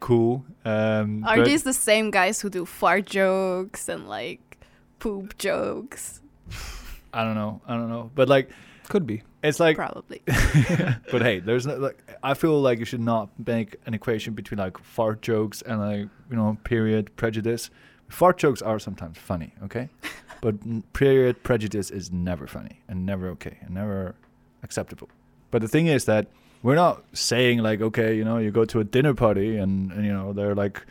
cool. 0.00 0.44
Um, 0.64 1.24
Are 1.24 1.44
these 1.44 1.62
the 1.62 1.72
same 1.72 2.10
guys 2.10 2.40
who 2.40 2.50
do 2.50 2.64
fart 2.66 3.06
jokes 3.06 3.88
and 3.88 4.08
like 4.08 4.58
poop 4.98 5.38
jokes? 5.38 6.20
I 7.12 7.24
don't 7.24 7.34
know, 7.34 7.60
I 7.66 7.74
don't 7.74 7.88
know, 7.88 8.10
but 8.14 8.28
like 8.28 8.50
Could 8.88 9.06
be. 9.06 9.22
it's 9.42 9.60
like, 9.60 9.76
Probably. 9.76 10.22
but 10.26 11.22
hey, 11.22 11.40
there's 11.40 11.66
no 11.66 11.76
like. 11.76 11.98
I 12.22 12.34
feel 12.34 12.60
like 12.60 12.78
you 12.78 12.84
should 12.84 13.00
not 13.00 13.30
make 13.46 13.76
an 13.86 13.94
equation 13.94 14.34
between 14.34 14.58
like 14.58 14.78
fart 14.78 15.22
jokes 15.22 15.62
and 15.62 15.80
like 15.80 16.08
you 16.30 16.36
know 16.36 16.58
period 16.64 17.14
prejudice. 17.16 17.70
Fart 18.08 18.38
jokes 18.38 18.60
are 18.62 18.78
sometimes 18.80 19.18
funny, 19.18 19.54
okay, 19.62 19.88
but 20.40 20.54
period 20.92 21.42
prejudice 21.44 21.90
is 21.90 22.10
never 22.10 22.46
funny 22.46 22.80
and 22.88 23.06
never 23.06 23.28
okay 23.28 23.58
and 23.62 23.74
never 23.74 24.14
acceptable. 24.62 25.08
But 25.50 25.62
the 25.62 25.68
thing 25.68 25.86
is 25.86 26.04
that 26.06 26.26
we're 26.62 26.74
not 26.74 27.02
saying 27.12 27.58
like, 27.58 27.80
okay, 27.80 28.14
you 28.16 28.24
know, 28.24 28.38
you 28.38 28.50
go 28.50 28.64
to 28.66 28.80
a 28.80 28.84
dinner 28.84 29.14
party 29.14 29.56
and, 29.56 29.92
and 29.92 30.04
you 30.04 30.12
know 30.12 30.32
they're 30.32 30.54
like, 30.54 30.84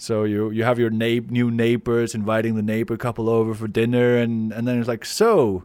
so 0.00 0.24
you 0.24 0.50
you 0.50 0.64
have 0.64 0.78
your 0.78 0.88
na- 0.88 1.26
new 1.28 1.50
neighbors 1.50 2.14
inviting 2.14 2.54
the 2.54 2.62
neighbor 2.62 2.96
couple 2.96 3.28
over 3.28 3.54
for 3.54 3.68
dinner, 3.68 4.16
and 4.16 4.50
and 4.50 4.66
then 4.66 4.78
it's 4.78 4.88
like, 4.88 5.04
so 5.04 5.64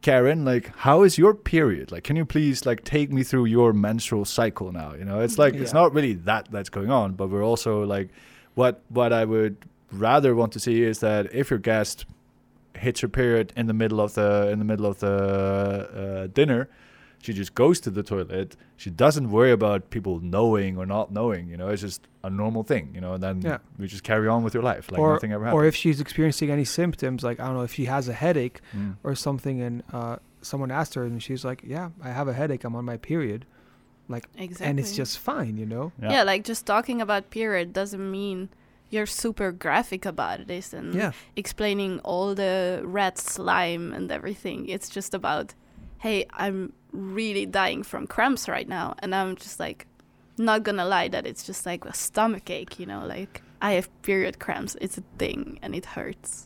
Karen, 0.00 0.42
like, 0.42 0.74
how 0.76 1.02
is 1.02 1.18
your 1.18 1.34
period? 1.34 1.92
Like, 1.92 2.02
can 2.02 2.16
you 2.16 2.24
please 2.24 2.64
like 2.64 2.82
take 2.84 3.12
me 3.12 3.22
through 3.22 3.44
your 3.44 3.74
menstrual 3.74 4.24
cycle 4.24 4.72
now? 4.72 4.94
You 4.94 5.04
know, 5.04 5.20
it's 5.20 5.36
like 5.36 5.52
it's 5.52 5.74
not 5.74 5.92
really 5.92 6.14
that 6.14 6.50
that's 6.50 6.70
going 6.70 6.90
on, 6.90 7.12
but 7.12 7.28
we're 7.28 7.44
also 7.44 7.84
like, 7.84 8.08
what 8.54 8.80
what 8.88 9.12
I 9.12 9.26
would 9.26 9.58
rather 9.92 10.34
want 10.34 10.52
to 10.54 10.60
see 10.60 10.82
is 10.82 11.00
that 11.00 11.32
if 11.34 11.50
your 11.50 11.58
guest 11.58 12.06
hits 12.76 13.00
her 13.00 13.08
period 13.08 13.52
in 13.54 13.66
the 13.66 13.74
middle 13.74 14.00
of 14.00 14.14
the 14.14 14.48
in 14.50 14.60
the 14.60 14.64
middle 14.64 14.86
of 14.86 15.00
the 15.00 15.12
uh, 15.12 16.26
dinner, 16.28 16.70
she 17.24 17.32
just 17.32 17.52
goes 17.62 17.76
to 17.80 17.90
the 17.98 18.02
toilet. 18.02 18.48
She 18.82 18.90
doesn't 19.04 19.26
worry 19.36 19.52
about 19.60 19.80
people 19.96 20.14
knowing 20.36 20.72
or 20.80 20.86
not 20.96 21.06
knowing. 21.18 21.44
You 21.52 21.56
know, 21.60 21.68
it's 21.72 21.80
just 21.88 22.00
a 22.22 22.30
normal 22.42 22.62
thing. 22.72 22.84
You 22.94 23.00
know, 23.04 23.12
and 23.14 23.22
then 23.26 23.36
Yeah. 23.40 23.58
we 23.78 23.86
just 23.94 24.04
carry 24.10 24.28
on 24.34 24.40
with 24.44 24.52
your 24.56 24.62
life 24.72 24.84
like 24.92 25.00
or 25.00 25.12
nothing 25.14 25.32
ever 25.32 25.44
happened. 25.44 25.58
or 25.62 25.64
if 25.70 25.74
she's 25.82 26.00
experiencing 26.06 26.50
any 26.50 26.66
symptoms, 26.80 27.18
like 27.28 27.40
I 27.40 27.44
don't 27.46 27.56
know 27.58 27.62
if 27.70 27.74
she 27.78 27.86
has 27.86 28.04
a 28.08 28.16
headache 28.24 28.58
Mm. 28.76 28.96
or 29.06 29.14
something, 29.26 29.56
and 29.66 29.74
uh, 29.98 30.16
someone 30.50 30.70
asked 30.80 30.94
her 30.98 31.04
and 31.08 31.22
she's 31.26 31.44
like, 31.50 31.60
"Yeah, 31.74 31.86
I 32.08 32.10
have 32.18 32.28
a 32.28 32.34
headache. 32.40 32.62
I'm 32.66 32.76
on 32.80 32.84
my 32.84 32.98
period," 33.10 33.40
like, 34.14 34.26
Exactly. 34.36 34.66
and 34.68 34.78
it's 34.80 34.94
just 35.00 35.14
fine, 35.18 35.54
you 35.62 35.66
know. 35.74 35.86
Yeah. 36.02 36.12
yeah. 36.14 36.22
like 36.32 36.42
just 36.52 36.62
talking 36.66 36.98
about 37.00 37.22
period 37.40 37.66
doesn't 37.80 38.06
mean 38.20 38.38
you're 38.90 39.06
super 39.24 39.50
graphic 39.64 40.04
about 40.14 40.38
this 40.52 40.74
and 40.78 40.94
Yeah, 40.94 41.12
explaining 41.36 41.92
all 42.10 42.34
the 42.34 42.82
red 42.84 43.14
slime 43.18 43.94
and 43.96 44.06
everything. 44.18 44.58
It's 44.74 44.88
just 44.98 45.14
about, 45.14 45.46
hey, 46.04 46.18
I'm 46.44 46.72
really 46.94 47.44
dying 47.46 47.82
from 47.82 48.06
cramps 48.06 48.48
right 48.48 48.68
now, 48.68 48.94
and 49.00 49.14
I'm 49.14 49.36
just 49.36 49.60
like, 49.60 49.86
not 50.38 50.62
gonna 50.62 50.84
lie 50.84 51.08
that 51.08 51.26
it's 51.26 51.44
just 51.44 51.66
like 51.66 51.84
a 51.84 51.94
stomach 51.94 52.50
ache, 52.50 52.78
you 52.78 52.86
know, 52.86 53.04
like 53.06 53.42
I 53.60 53.72
have 53.72 53.88
period 54.02 54.38
cramps. 54.38 54.76
It's 54.80 54.98
a 54.98 55.02
thing 55.18 55.58
and 55.62 55.74
it 55.74 55.86
hurts. 55.86 56.44